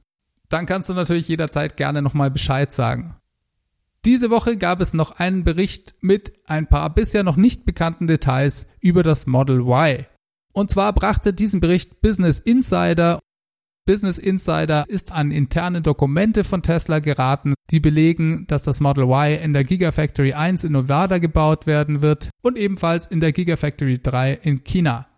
Dann 0.49 0.67
kannst 0.67 0.89
du 0.89 0.95
natürlich 0.95 1.29
jederzeit 1.29 1.77
gerne 1.77 2.03
nochmal 2.03 2.31
Bescheid 2.31 2.73
sagen. 2.73 3.17
Diese 4.07 4.31
Woche 4.31 4.57
gab 4.57 4.81
es 4.81 4.95
noch 4.95 5.13
einen 5.13 5.45
Bericht 5.45 5.95
mit 6.01 6.33
ein 6.47 6.67
paar 6.67 6.95
bisher 6.95 7.23
noch 7.23 7.37
nicht 7.37 7.67
bekannten 7.67 8.07
Details 8.07 8.67
über 8.81 9.03
das 9.03 9.27
Model 9.27 9.61
Y. 9.61 10.07
Und 10.53 10.71
zwar 10.71 10.93
brachte 10.95 11.35
diesen 11.35 11.61
Bericht 11.61 12.01
Business 12.01 12.39
Insider. 12.39 13.21
Business 13.87 14.19
Insider 14.19 14.85
ist 14.89 15.13
an 15.13 15.31
interne 15.31 15.83
Dokumente 15.83 16.45
von 16.45 16.63
Tesla 16.63 17.01
geraten, 17.01 17.55
die 17.71 17.81
belegen, 17.81 18.47
dass 18.47 18.63
das 18.63 18.81
Model 18.81 19.05
Y 19.05 19.39
in 19.43 19.53
der 19.53 19.65
Gigafactory 19.65 20.33
1 20.33 20.65
in 20.65 20.73
Nevada 20.73 21.19
gebaut 21.19 21.67
werden 21.67 22.01
wird 22.01 22.31
und 22.43 22.57
ebenfalls 22.57 23.07
in 23.07 23.21
der 23.21 23.33
Gigafactory 23.33 24.01
3 24.03 24.33
in 24.43 24.65
China. 24.65 25.09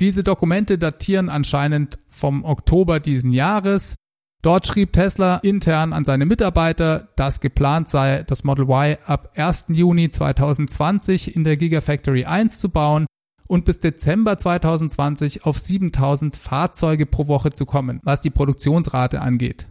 Diese 0.00 0.24
Dokumente 0.24 0.78
datieren 0.78 1.28
anscheinend 1.28 1.98
vom 2.08 2.44
Oktober 2.44 2.98
diesen 2.98 3.32
Jahres. 3.32 3.94
Dort 4.42 4.66
schrieb 4.66 4.92
Tesla 4.92 5.36
intern 5.36 5.92
an 5.92 6.04
seine 6.04 6.26
Mitarbeiter, 6.26 7.08
dass 7.14 7.40
geplant 7.40 7.88
sei, 7.88 8.24
das 8.24 8.42
Model 8.42 8.64
Y 8.64 8.96
ab 9.06 9.32
1. 9.36 9.66
Juni 9.68 10.10
2020 10.10 11.36
in 11.36 11.44
der 11.44 11.56
Gigafactory 11.56 12.24
1 12.24 12.58
zu 12.58 12.70
bauen 12.70 13.06
und 13.46 13.64
bis 13.64 13.78
Dezember 13.78 14.38
2020 14.38 15.46
auf 15.46 15.58
7000 15.58 16.36
Fahrzeuge 16.36 17.06
pro 17.06 17.28
Woche 17.28 17.50
zu 17.50 17.66
kommen, 17.66 18.00
was 18.02 18.20
die 18.20 18.30
Produktionsrate 18.30 19.20
angeht. 19.20 19.68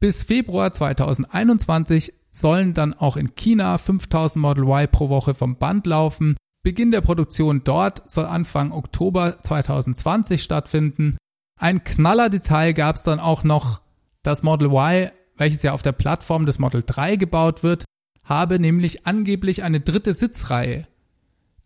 Bis 0.00 0.22
Februar 0.22 0.72
2021 0.72 2.12
sollen 2.30 2.74
dann 2.74 2.92
auch 2.92 3.16
in 3.16 3.34
China 3.34 3.78
5000 3.78 4.42
Model 4.42 4.64
Y 4.64 4.88
pro 4.90 5.08
Woche 5.08 5.32
vom 5.32 5.56
Band 5.56 5.86
laufen. 5.86 6.36
Beginn 6.62 6.90
der 6.90 7.00
Produktion 7.00 7.62
dort 7.64 8.02
soll 8.10 8.26
Anfang 8.26 8.72
Oktober 8.72 9.38
2020 9.42 10.42
stattfinden. 10.42 11.16
Ein 11.58 11.84
Knallerdetail 11.84 12.74
gab 12.74 12.96
es 12.96 13.02
dann 13.02 13.18
auch 13.18 13.44
noch, 13.44 13.80
das 14.22 14.42
Model 14.42 14.68
Y, 14.68 15.10
welches 15.36 15.62
ja 15.62 15.72
auf 15.72 15.82
der 15.82 15.92
Plattform 15.92 16.46
des 16.46 16.58
Model 16.58 16.82
3 16.84 17.16
gebaut 17.16 17.62
wird, 17.62 17.84
habe 18.24 18.58
nämlich 18.58 19.06
angeblich 19.06 19.62
eine 19.62 19.80
dritte 19.80 20.12
Sitzreihe. 20.12 20.86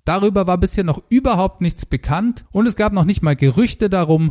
Darüber 0.04 0.46
war 0.46 0.58
bisher 0.58 0.84
noch 0.84 1.02
überhaupt 1.08 1.60
nichts 1.60 1.86
bekannt 1.86 2.44
und 2.52 2.66
es 2.66 2.76
gab 2.76 2.92
noch 2.92 3.04
nicht 3.04 3.22
mal 3.22 3.36
Gerüchte 3.36 3.88
darum. 3.88 4.30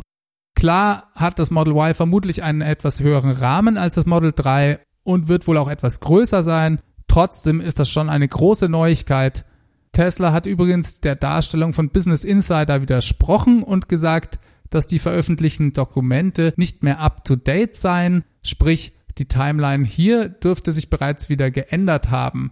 Klar 0.54 1.10
hat 1.14 1.38
das 1.38 1.50
Model 1.50 1.74
Y 1.74 1.94
vermutlich 1.94 2.42
einen 2.42 2.60
etwas 2.60 3.00
höheren 3.00 3.32
Rahmen 3.32 3.76
als 3.76 3.96
das 3.96 4.06
Model 4.06 4.32
3 4.34 4.78
und 5.02 5.28
wird 5.28 5.46
wohl 5.46 5.58
auch 5.58 5.68
etwas 5.68 6.00
größer 6.00 6.42
sein. 6.42 6.80
Trotzdem 7.08 7.60
ist 7.60 7.78
das 7.78 7.90
schon 7.90 8.08
eine 8.08 8.26
große 8.26 8.68
Neuigkeit. 8.68 9.44
Tesla 9.92 10.32
hat 10.32 10.46
übrigens 10.46 11.00
der 11.00 11.16
Darstellung 11.16 11.72
von 11.72 11.90
Business 11.90 12.24
Insider 12.24 12.82
widersprochen 12.82 13.62
und 13.62 13.88
gesagt, 13.88 14.38
dass 14.74 14.86
die 14.86 14.98
veröffentlichten 14.98 15.72
Dokumente 15.72 16.52
nicht 16.56 16.82
mehr 16.82 17.00
up-to-date 17.00 17.76
seien, 17.76 18.24
sprich 18.42 18.92
die 19.18 19.28
Timeline 19.28 19.84
hier 19.84 20.28
dürfte 20.28 20.72
sich 20.72 20.90
bereits 20.90 21.28
wieder 21.28 21.50
geändert 21.50 22.10
haben. 22.10 22.50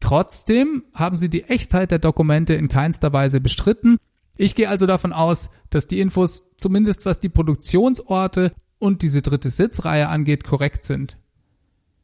Trotzdem 0.00 0.82
haben 0.94 1.16
sie 1.16 1.28
die 1.28 1.44
Echtheit 1.44 1.92
der 1.92 1.98
Dokumente 1.98 2.54
in 2.54 2.68
keinster 2.68 3.12
Weise 3.12 3.40
bestritten. 3.40 3.98
Ich 4.36 4.54
gehe 4.54 4.68
also 4.68 4.86
davon 4.86 5.12
aus, 5.12 5.50
dass 5.68 5.86
die 5.86 6.00
Infos 6.00 6.56
zumindest 6.56 7.04
was 7.06 7.20
die 7.20 7.28
Produktionsorte 7.28 8.52
und 8.78 9.02
diese 9.02 9.22
dritte 9.22 9.50
Sitzreihe 9.50 10.08
angeht 10.08 10.42
korrekt 10.42 10.84
sind. 10.84 11.18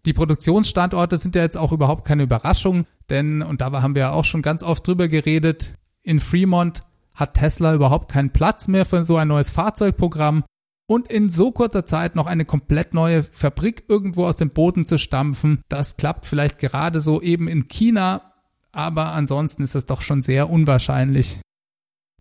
Die 0.05 0.13
Produktionsstandorte 0.13 1.19
sind 1.19 1.35
ja 1.35 1.43
jetzt 1.43 1.57
auch 1.57 1.73
überhaupt 1.73 2.07
keine 2.07 2.23
Überraschung, 2.23 2.87
denn, 3.11 3.43
und 3.43 3.61
da 3.61 3.73
haben 3.83 3.97
wir 3.97 4.03
ja 4.03 4.13
auch 4.13 4.25
schon 4.25 4.43
ganz 4.43 4.63
oft 4.63 4.87
drüber 4.87 5.09
geredet, 5.09 5.75
in 6.03 6.21
Fremont 6.21 6.85
hat 7.17 7.35
Tesla 7.35 7.75
überhaupt 7.75 8.11
keinen 8.11 8.31
Platz 8.31 8.69
mehr 8.69 8.85
für 8.85 9.05
so 9.05 9.17
ein 9.17 9.29
neues 9.29 9.51
Fahrzeugprogramm 9.51 10.45
und 10.87 11.11
in 11.11 11.31
so 11.31 11.51
kurzer 11.51 11.85
Zeit 11.85 12.15
noch 12.15 12.27
eine 12.27 12.45
komplett 12.45 12.95
neue 12.95 13.25
Fabrik 13.25 13.85
irgendwo 13.89 14.27
aus 14.27 14.37
dem 14.37 14.51
Boden 14.51 14.87
zu 14.87 14.99
stampfen, 14.99 15.61
das 15.69 15.97
klappt 15.97 16.27
vielleicht 16.27 16.59
gerade 16.59 17.01
so 17.01 17.21
eben 17.21 17.49
in 17.49 17.67
China, 17.67 18.33
aber 18.71 19.13
ansonsten 19.13 19.63
ist 19.63 19.75
es 19.75 19.87
doch 19.87 20.03
schon 20.03 20.23
sehr 20.23 20.49
unwahrscheinlich. 20.49 21.41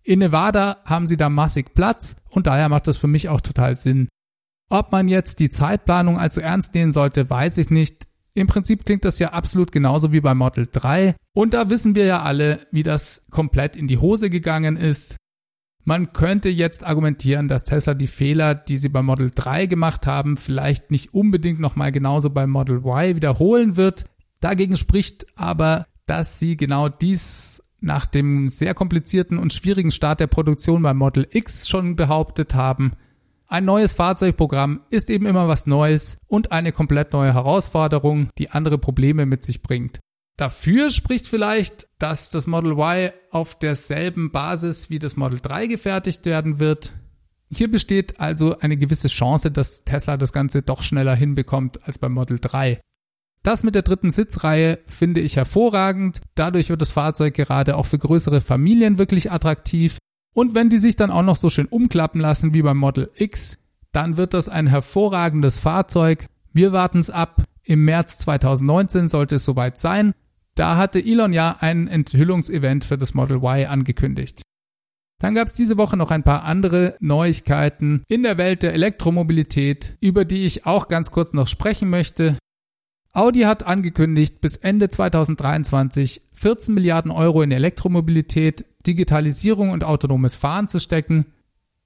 In 0.02 0.20
Nevada 0.20 0.78
haben 0.84 1.06
sie 1.06 1.16
da 1.16 1.28
massig 1.28 1.74
Platz 1.74 2.16
und 2.30 2.46
daher 2.46 2.68
macht 2.68 2.86
das 2.86 2.96
für 2.96 3.08
mich 3.08 3.28
auch 3.28 3.40
total 3.40 3.76
Sinn. 3.76 4.08
Ob 4.68 4.90
man 4.90 5.08
jetzt 5.08 5.38
die 5.38 5.50
Zeitplanung 5.50 6.18
also 6.18 6.40
ernst 6.40 6.74
nehmen 6.74 6.90
sollte, 6.90 7.28
weiß 7.30 7.58
ich 7.58 7.70
nicht. 7.70 8.06
Im 8.36 8.46
Prinzip 8.46 8.84
klingt 8.84 9.06
das 9.06 9.18
ja 9.18 9.32
absolut 9.32 9.72
genauso 9.72 10.12
wie 10.12 10.20
beim 10.20 10.36
Model 10.36 10.68
3 10.70 11.16
und 11.32 11.54
da 11.54 11.70
wissen 11.70 11.94
wir 11.94 12.04
ja 12.04 12.22
alle, 12.22 12.66
wie 12.70 12.82
das 12.82 13.24
komplett 13.30 13.76
in 13.76 13.86
die 13.86 13.96
Hose 13.96 14.28
gegangen 14.28 14.76
ist. 14.76 15.16
Man 15.84 16.12
könnte 16.12 16.50
jetzt 16.50 16.84
argumentieren, 16.84 17.48
dass 17.48 17.62
Tesla 17.62 17.94
die 17.94 18.08
Fehler, 18.08 18.54
die 18.54 18.76
sie 18.76 18.90
beim 18.90 19.06
Model 19.06 19.30
3 19.34 19.64
gemacht 19.64 20.06
haben, 20.06 20.36
vielleicht 20.36 20.90
nicht 20.90 21.14
unbedingt 21.14 21.60
nochmal 21.60 21.92
genauso 21.92 22.28
beim 22.28 22.50
Model 22.50 22.84
Y 22.84 23.16
wiederholen 23.16 23.78
wird. 23.78 24.04
Dagegen 24.40 24.76
spricht 24.76 25.26
aber, 25.34 25.86
dass 26.04 26.38
sie 26.38 26.58
genau 26.58 26.90
dies 26.90 27.62
nach 27.80 28.04
dem 28.04 28.50
sehr 28.50 28.74
komplizierten 28.74 29.38
und 29.38 29.54
schwierigen 29.54 29.92
Start 29.92 30.20
der 30.20 30.26
Produktion 30.26 30.82
beim 30.82 30.98
Model 30.98 31.26
X 31.30 31.70
schon 31.70 31.96
behauptet 31.96 32.54
haben. 32.54 32.92
Ein 33.48 33.64
neues 33.64 33.92
Fahrzeugprogramm 33.92 34.80
ist 34.90 35.08
eben 35.08 35.26
immer 35.26 35.46
was 35.46 35.66
Neues 35.66 36.18
und 36.26 36.50
eine 36.50 36.72
komplett 36.72 37.12
neue 37.12 37.32
Herausforderung, 37.32 38.30
die 38.38 38.50
andere 38.50 38.76
Probleme 38.76 39.24
mit 39.24 39.44
sich 39.44 39.62
bringt. 39.62 40.00
Dafür 40.36 40.90
spricht 40.90 41.28
vielleicht, 41.28 41.86
dass 41.98 42.28
das 42.28 42.46
Model 42.46 42.72
Y 42.72 43.12
auf 43.30 43.58
derselben 43.58 44.32
Basis 44.32 44.90
wie 44.90 44.98
das 44.98 45.16
Model 45.16 45.38
3 45.40 45.68
gefertigt 45.68 46.26
werden 46.26 46.58
wird. 46.58 46.92
Hier 47.48 47.70
besteht 47.70 48.18
also 48.20 48.58
eine 48.58 48.76
gewisse 48.76 49.08
Chance, 49.08 49.52
dass 49.52 49.84
Tesla 49.84 50.16
das 50.16 50.32
Ganze 50.32 50.62
doch 50.62 50.82
schneller 50.82 51.14
hinbekommt 51.14 51.86
als 51.86 51.98
beim 51.98 52.12
Model 52.12 52.38
3. 52.40 52.80
Das 53.44 53.62
mit 53.62 53.76
der 53.76 53.82
dritten 53.82 54.10
Sitzreihe 54.10 54.80
finde 54.88 55.20
ich 55.20 55.36
hervorragend. 55.36 56.20
Dadurch 56.34 56.68
wird 56.68 56.82
das 56.82 56.90
Fahrzeug 56.90 57.34
gerade 57.34 57.76
auch 57.76 57.86
für 57.86 57.98
größere 57.98 58.40
Familien 58.40 58.98
wirklich 58.98 59.30
attraktiv. 59.30 59.98
Und 60.36 60.54
wenn 60.54 60.68
die 60.68 60.76
sich 60.76 60.96
dann 60.96 61.10
auch 61.10 61.22
noch 61.22 61.36
so 61.36 61.48
schön 61.48 61.64
umklappen 61.64 62.20
lassen 62.20 62.52
wie 62.52 62.60
beim 62.60 62.76
Model 62.76 63.10
X, 63.16 63.58
dann 63.92 64.18
wird 64.18 64.34
das 64.34 64.50
ein 64.50 64.66
hervorragendes 64.66 65.60
Fahrzeug. 65.60 66.26
Wir 66.52 66.72
warten 66.72 66.98
es 66.98 67.08
ab. 67.08 67.42
Im 67.62 67.86
März 67.86 68.18
2019 68.18 69.08
sollte 69.08 69.36
es 69.36 69.46
soweit 69.46 69.78
sein. 69.78 70.12
Da 70.54 70.76
hatte 70.76 71.02
Elon 71.02 71.32
ja 71.32 71.56
ein 71.60 71.88
Enthüllungsevent 71.88 72.84
für 72.84 72.98
das 72.98 73.14
Model 73.14 73.38
Y 73.38 73.64
angekündigt. 73.64 74.42
Dann 75.22 75.34
gab 75.34 75.48
es 75.48 75.54
diese 75.54 75.78
Woche 75.78 75.96
noch 75.96 76.10
ein 76.10 76.22
paar 76.22 76.42
andere 76.42 76.98
Neuigkeiten 77.00 78.02
in 78.06 78.22
der 78.22 78.36
Welt 78.36 78.62
der 78.62 78.74
Elektromobilität, 78.74 79.96
über 80.02 80.26
die 80.26 80.44
ich 80.44 80.66
auch 80.66 80.88
ganz 80.88 81.10
kurz 81.10 81.32
noch 81.32 81.48
sprechen 81.48 81.88
möchte. 81.88 82.36
Audi 83.16 83.40
hat 83.40 83.62
angekündigt, 83.64 84.42
bis 84.42 84.58
Ende 84.58 84.90
2023 84.90 86.20
14 86.34 86.74
Milliarden 86.74 87.10
Euro 87.10 87.40
in 87.40 87.50
Elektromobilität, 87.50 88.66
Digitalisierung 88.86 89.70
und 89.70 89.84
autonomes 89.84 90.36
Fahren 90.36 90.68
zu 90.68 90.78
stecken. 90.80 91.24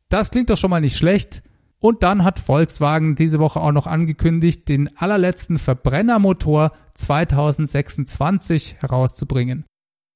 Das 0.09 0.33
klingt 0.33 0.51
doch 0.51 0.57
schon 0.57 0.71
mal 0.71 0.81
nicht 0.81 0.97
schlecht. 0.97 1.45
Und 1.79 2.03
dann 2.03 2.25
hat 2.25 2.41
Volkswagen 2.41 3.15
diese 3.15 3.39
Woche 3.39 3.61
auch 3.61 3.71
noch 3.71 3.87
angekündigt, 3.87 4.69
den 4.69 4.91
allerletzten 4.97 5.59
Verbrennermotor 5.59 6.73
2026 6.95 8.79
herauszubringen. 8.81 9.65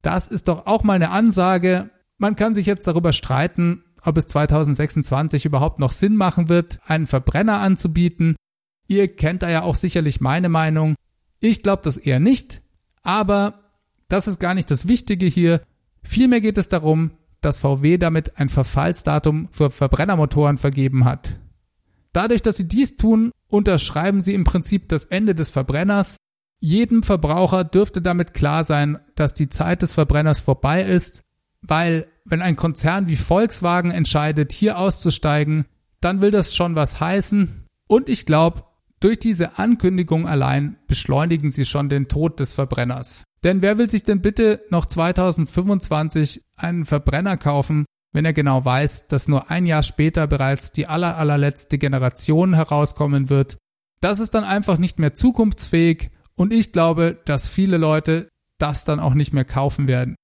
Das 0.03 0.27
ist 0.27 0.48
doch 0.48 0.66
auch 0.66 0.83
mal 0.83 0.94
eine 0.94 1.11
Ansage. 1.11 1.90
Man 2.18 2.35
kann 2.35 2.55
sich 2.55 2.66
jetzt 2.66 2.88
darüber 2.88 3.12
streiten, 3.12 3.85
ob 4.03 4.18
es 4.18 4.27
2026 4.27 5.44
überhaupt 5.44 5.79
noch 5.79 5.92
Sinn 5.92 6.16
machen 6.16 6.48
wird, 6.48 6.81
einen 6.87 7.07
Verbrenner 7.07 7.61
anzubieten. 7.61 8.35
Ihr 8.88 9.14
kennt 9.14 9.42
da 9.42 9.48
ja 9.48 9.62
auch 9.62 9.77
sicherlich 9.77 10.20
meine 10.20 10.48
Meinung. 10.48 10.96
Ich 11.45 11.63
glaube 11.63 11.83
das 11.85 11.99
eher 11.99 12.21
nicht, 12.21 12.63
aber 13.03 13.65
das 14.09 14.29
ist 14.29 14.41
gar 14.41 14.55
nicht 14.55 14.71
das 14.71 14.89
Wichtige 14.89 15.27
hier. 15.27 15.61
Vielmehr 16.03 16.41
geht 16.41 16.57
es 16.57 16.71
darum, 16.71 17.11
dass 17.43 17.59
VW 17.59 17.99
damit 17.99 18.39
ein 18.39 18.49
Verfallsdatum 18.49 19.49
für 19.51 19.69
Verbrennermotoren 19.69 20.57
vergeben 20.57 21.05
hat. 21.05 21.39
Dadurch, 22.15 22.41
dass 22.41 22.57
sie 22.57 22.67
dies 22.67 22.97
tun, 22.97 23.31
unterschreiben 23.49 24.23
sie 24.23 24.33
im 24.33 24.45
Prinzip 24.45 24.89
das 24.89 25.05
Ende 25.05 25.35
des 25.35 25.51
Verbrenners. 25.51 26.17
Jedem 26.61 27.03
Verbraucher 27.03 27.63
dürfte 27.63 28.01
damit 28.01 28.33
klar 28.33 28.65
sein, 28.65 28.99
dass 29.15 29.35
die 29.35 29.51
Zeit 29.51 29.83
des 29.83 29.93
Verbrenners 29.93 30.41
vorbei 30.41 30.83
ist, 30.83 31.21
weil 31.61 32.07
wenn 32.25 32.41
ein 32.41 32.57
Konzern 32.57 33.07
wie 33.07 33.17
Volkswagen 33.17 33.91
entscheidet, 33.91 34.51
hier 34.53 34.79
auszusteigen, 34.79 35.67
dann 36.01 36.23
will 36.23 36.31
das 36.31 36.57
schon 36.57 36.75
was 36.75 37.01
heißen. 37.01 37.67
Und 37.87 38.09
ich 38.09 38.25
glaube, 38.25 38.63
durch 39.01 39.19
diese 39.19 39.59
Ankündigung 39.59 40.27
allein 40.27 40.77
beschleunigen 40.87 41.51
sie 41.51 41.65
schon 41.65 41.89
den 41.89 42.09
Tod 42.09 42.41
des 42.41 42.53
Verbrenners. 42.53 43.25
Denn 43.43 43.61
wer 43.61 43.77
will 43.77 43.91
sich 43.91 44.05
denn 44.05 44.23
bitte 44.23 44.63
noch 44.71 44.87
2025 44.87 46.43
einen 46.57 46.87
Verbrenner 46.87 47.37
kaufen, 47.37 47.85
wenn 48.13 48.25
er 48.25 48.33
genau 48.33 48.65
weiß, 48.65 49.09
dass 49.09 49.29
nur 49.29 49.51
ein 49.51 49.67
Jahr 49.67 49.83
später 49.83 50.27
bereits 50.27 50.73
die 50.73 50.87
aller, 50.87 51.19
allerletzte 51.19 51.79
Generation 51.79 52.55
herauskommen 52.55 53.29
wird. 53.29 53.59
Das 54.01 54.21
ist 54.21 54.35
dann 54.35 54.45
einfach 54.45 54.79
nicht 54.79 54.99
mehr 54.99 55.15
zukunftsfähig 55.15 56.11
und 56.37 56.53
ich 56.53 56.73
glaube, 56.73 57.21
dass 57.25 57.49
viele 57.49 57.77
Leute 57.77 58.29
das 58.59 58.85
dann 58.85 59.01
auch 59.01 59.15
nicht 59.15 59.33
mehr 59.33 59.45
kaufen 59.45 59.89
werden. 59.89 60.15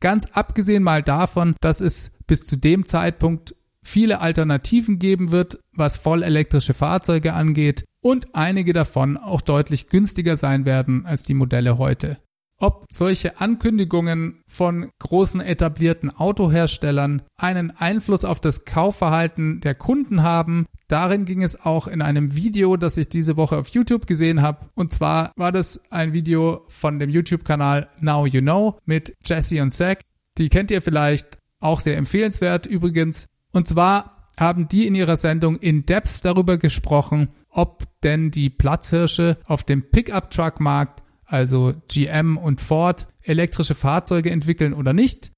Ganz 0.00 0.26
abgesehen 0.32 0.82
mal 0.82 1.02
davon, 1.02 1.54
dass 1.60 1.80
es 1.80 2.18
bis 2.26 2.44
zu 2.44 2.56
dem 2.56 2.86
Zeitpunkt 2.86 3.54
viele 3.84 4.20
Alternativen 4.20 4.98
geben 4.98 5.32
wird, 5.32 5.58
was 5.74 5.96
vollelektrische 5.96 6.74
Fahrzeuge 6.74 7.34
angeht 7.34 7.84
und 8.00 8.34
einige 8.34 8.72
davon 8.72 9.16
auch 9.16 9.40
deutlich 9.40 9.88
günstiger 9.88 10.36
sein 10.36 10.64
werden 10.64 11.06
als 11.06 11.24
die 11.24 11.34
Modelle 11.34 11.78
heute. 11.78 12.18
ob 12.62 12.86
solche 12.90 13.40
Ankündigungen 13.40 14.40
von 14.46 14.90
großen 15.00 15.40
etablierten 15.40 16.10
Autoherstellern 16.10 17.22
einen 17.36 17.72
Einfluss 17.72 18.24
auf 18.24 18.40
das 18.40 18.64
Kaufverhalten 18.64 19.60
der 19.60 19.74
Kunden 19.74 20.22
haben. 20.22 20.66
Darin 20.86 21.24
ging 21.24 21.42
es 21.42 21.60
auch 21.60 21.88
in 21.88 22.00
einem 22.00 22.36
Video, 22.36 22.76
das 22.76 22.96
ich 22.96 23.08
diese 23.08 23.36
Woche 23.36 23.56
auf 23.56 23.68
YouTube 23.68 24.06
gesehen 24.06 24.42
habe. 24.42 24.66
Und 24.74 24.92
zwar 24.92 25.32
war 25.36 25.50
das 25.50 25.90
ein 25.90 26.12
Video 26.12 26.64
von 26.68 26.98
dem 27.00 27.10
YouTube-Kanal 27.10 27.88
Now 28.00 28.26
You 28.26 28.40
Know 28.40 28.78
mit 28.84 29.14
Jesse 29.24 29.60
und 29.60 29.70
Zach. 29.70 29.96
Die 30.38 30.48
kennt 30.48 30.70
ihr 30.70 30.82
vielleicht, 30.82 31.38
auch 31.60 31.80
sehr 31.80 31.96
empfehlenswert 31.96 32.66
übrigens. 32.66 33.26
Und 33.52 33.68
zwar 33.68 34.28
haben 34.38 34.68
die 34.68 34.86
in 34.86 34.94
ihrer 34.94 35.16
Sendung 35.16 35.56
in 35.58 35.86
Depth 35.86 36.24
darüber 36.24 36.58
gesprochen, 36.58 37.28
ob 37.48 37.84
denn 38.02 38.30
die 38.30 38.50
Platzhirsche 38.50 39.36
auf 39.44 39.62
dem 39.64 39.90
Pickup-Truck-Markt 39.90 41.02
also 41.32 41.74
GM 41.88 42.36
und 42.36 42.60
Ford, 42.60 43.08
elektrische 43.22 43.74
Fahrzeuge 43.74 44.30
entwickeln 44.30 44.74
oder 44.74 44.92
nicht. 44.92 45.32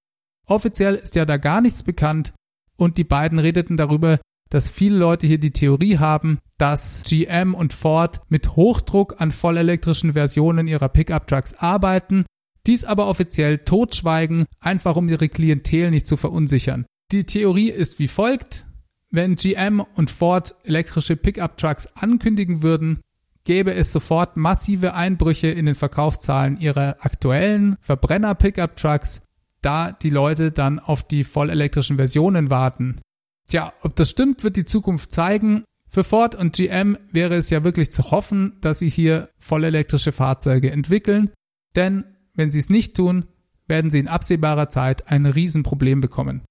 Offiziell 0.47 0.97
ist 0.97 1.15
ja 1.15 1.25
da 1.25 1.37
gar 1.37 1.61
nichts 1.61 1.83
bekannt 1.83 2.33
und 2.77 2.99
die 2.99 3.05
beiden 3.05 3.39
redeten 3.39 3.77
darüber, 3.77 4.19
dass 4.51 4.71
viele 4.71 4.99
Leute 4.99 5.27
hier 5.27 5.39
die 5.39 5.53
Theorie 5.53 5.99
haben, 5.99 6.39
dass 6.59 7.03
GM 7.05 7.55
und 7.55 7.73
Ford 7.73 8.21
mit 8.29 8.57
Hochdruck 8.57 9.21
an 9.21 9.33
vollelektrischen 9.33 10.13
Versionen 10.13 10.67
ihrer 10.67 10.89
Pickup-Trucks 10.89 11.55
arbeiten, 11.55 12.27
dies 12.67 12.85
aber 12.85 13.07
offiziell 13.07 13.59
totschweigen, 13.59 14.47
einfach 14.61 14.97
um 14.97 15.09
ihre 15.09 15.29
Klientel 15.29 15.91
nicht 15.91 16.07
zu 16.07 16.17
verunsichern. 16.17 16.87
Die 17.15 17.23
Theorie 17.23 17.71
ist 17.71 18.01
wie 18.01 18.09
folgt. 18.09 18.65
Wenn 19.13 19.37
GM 19.37 19.79
und 19.95 20.11
Ford 20.11 20.57
elektrische 20.65 21.15
Pickup-Trucks 21.15 21.87
ankündigen 21.95 22.65
würden, 22.65 23.03
gäbe 23.45 23.73
es 23.73 23.93
sofort 23.93 24.37
massive 24.37 24.95
Einbrüche 24.95 25.47
in 25.47 25.67
den 25.67 25.77
Verkaufszahlen 25.77 26.59
ihrer 26.59 26.97
aktuellen 26.99 27.77
Verbrenner-Pickup-Trucks, 27.83 29.23
da 29.63 29.93
die 29.93 30.11
Leute 30.11 30.51
dann 30.51 30.81
auf 30.81 31.05
die 31.05 31.23
vollelektrischen 31.23 31.99
Versionen 31.99 32.51
warten. 32.51 33.01
Tja, 33.49 33.73
ob 33.83 33.95
das 33.95 34.11
stimmt, 34.11 34.43
wird 34.43 34.57
die 34.57 34.65
Zukunft 34.65 35.13
zeigen. 35.13 35.63
Für 35.89 36.03
Ford 36.03 36.35
und 36.35 36.57
GM 36.57 36.99
wäre 37.13 37.37
es 37.37 37.49
ja 37.49 37.63
wirklich 37.63 37.93
zu 37.93 38.11
hoffen, 38.11 38.57
dass 38.61 38.81
sie 38.81 38.91
hier 38.91 39.29
vollelektrische 39.39 40.11
Fahrzeuge 40.11 40.73
entwickeln, 40.73 41.31
denn 41.77 42.07
wenn 42.35 42.51
sie 42.51 42.59
es 42.59 42.71
nicht 42.71 42.97
tun, 42.97 43.27
werden 43.69 43.93
sie 43.93 44.01
in 44.01 44.09
absehbarer 44.09 44.69
Zeit 44.69 45.07
ein 45.07 45.27
Riesenproblem 45.27 46.01
bekommen. 46.01 46.43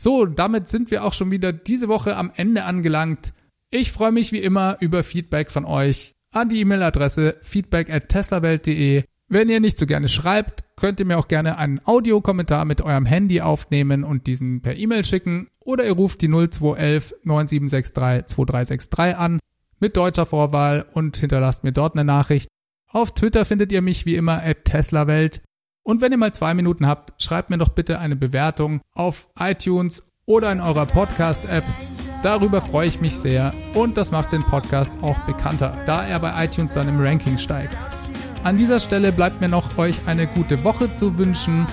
So, 0.00 0.26
damit 0.26 0.68
sind 0.68 0.92
wir 0.92 1.02
auch 1.02 1.12
schon 1.12 1.32
wieder 1.32 1.52
diese 1.52 1.88
Woche 1.88 2.16
am 2.16 2.30
Ende 2.36 2.62
angelangt. 2.62 3.32
Ich 3.72 3.90
freue 3.90 4.12
mich 4.12 4.30
wie 4.30 4.38
immer 4.38 4.76
über 4.78 5.02
Feedback 5.02 5.50
von 5.50 5.64
euch 5.64 6.14
an 6.30 6.48
die 6.48 6.60
E-Mail-Adresse 6.60 7.36
feedback 7.42 7.90
at 7.90 8.08
teslawelt.de. 8.08 9.02
Wenn 9.26 9.48
ihr 9.48 9.58
nicht 9.58 9.76
so 9.76 9.86
gerne 9.86 10.08
schreibt, 10.08 10.64
könnt 10.76 11.00
ihr 11.00 11.06
mir 11.06 11.18
auch 11.18 11.26
gerne 11.26 11.58
einen 11.58 11.84
Audiokommentar 11.84 12.64
mit 12.64 12.80
eurem 12.80 13.06
Handy 13.06 13.40
aufnehmen 13.40 14.04
und 14.04 14.28
diesen 14.28 14.62
per 14.62 14.76
E-Mail 14.76 15.02
schicken 15.02 15.48
oder 15.58 15.84
ihr 15.84 15.94
ruft 15.94 16.22
die 16.22 16.28
0211 16.28 17.16
9763 17.24 18.26
2363 18.36 19.16
an 19.16 19.40
mit 19.80 19.96
deutscher 19.96 20.26
Vorwahl 20.26 20.86
und 20.92 21.16
hinterlasst 21.16 21.64
mir 21.64 21.72
dort 21.72 21.94
eine 21.94 22.04
Nachricht. 22.04 22.48
Auf 22.88 23.14
Twitter 23.14 23.44
findet 23.44 23.72
ihr 23.72 23.82
mich 23.82 24.06
wie 24.06 24.14
immer 24.14 24.44
at 24.44 24.64
teslawelt. 24.64 25.42
Und 25.88 26.02
wenn 26.02 26.12
ihr 26.12 26.18
mal 26.18 26.34
zwei 26.34 26.52
Minuten 26.52 26.86
habt, 26.86 27.14
schreibt 27.22 27.48
mir 27.48 27.56
doch 27.56 27.70
bitte 27.70 27.98
eine 27.98 28.14
Bewertung 28.14 28.82
auf 28.94 29.30
iTunes 29.40 30.12
oder 30.26 30.52
in 30.52 30.60
eurer 30.60 30.84
Podcast-App. 30.84 31.64
Darüber 32.22 32.60
freue 32.60 32.88
ich 32.88 33.00
mich 33.00 33.16
sehr 33.18 33.54
und 33.72 33.96
das 33.96 34.10
macht 34.10 34.32
den 34.32 34.42
Podcast 34.42 34.92
auch 35.00 35.18
bekannter, 35.20 35.74
da 35.86 36.04
er 36.04 36.18
bei 36.20 36.44
iTunes 36.44 36.74
dann 36.74 36.88
im 36.88 37.00
Ranking 37.00 37.38
steigt. 37.38 37.74
An 38.44 38.58
dieser 38.58 38.80
Stelle 38.80 39.12
bleibt 39.12 39.40
mir 39.40 39.48
noch 39.48 39.78
euch 39.78 39.96
eine 40.04 40.26
gute 40.26 40.62
Woche 40.62 40.92
zu 40.92 41.16
wünschen. 41.16 41.66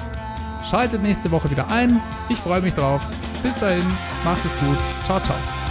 Schaltet 0.63 1.03
nächste 1.03 1.31
Woche 1.31 1.51
wieder 1.51 1.69
ein. 1.69 1.99
Ich 2.29 2.37
freue 2.37 2.61
mich 2.61 2.73
drauf. 2.73 3.05
Bis 3.43 3.59
dahin, 3.59 3.83
macht 4.23 4.45
es 4.45 4.57
gut. 4.61 4.77
Ciao, 5.03 5.19
ciao. 5.19 5.64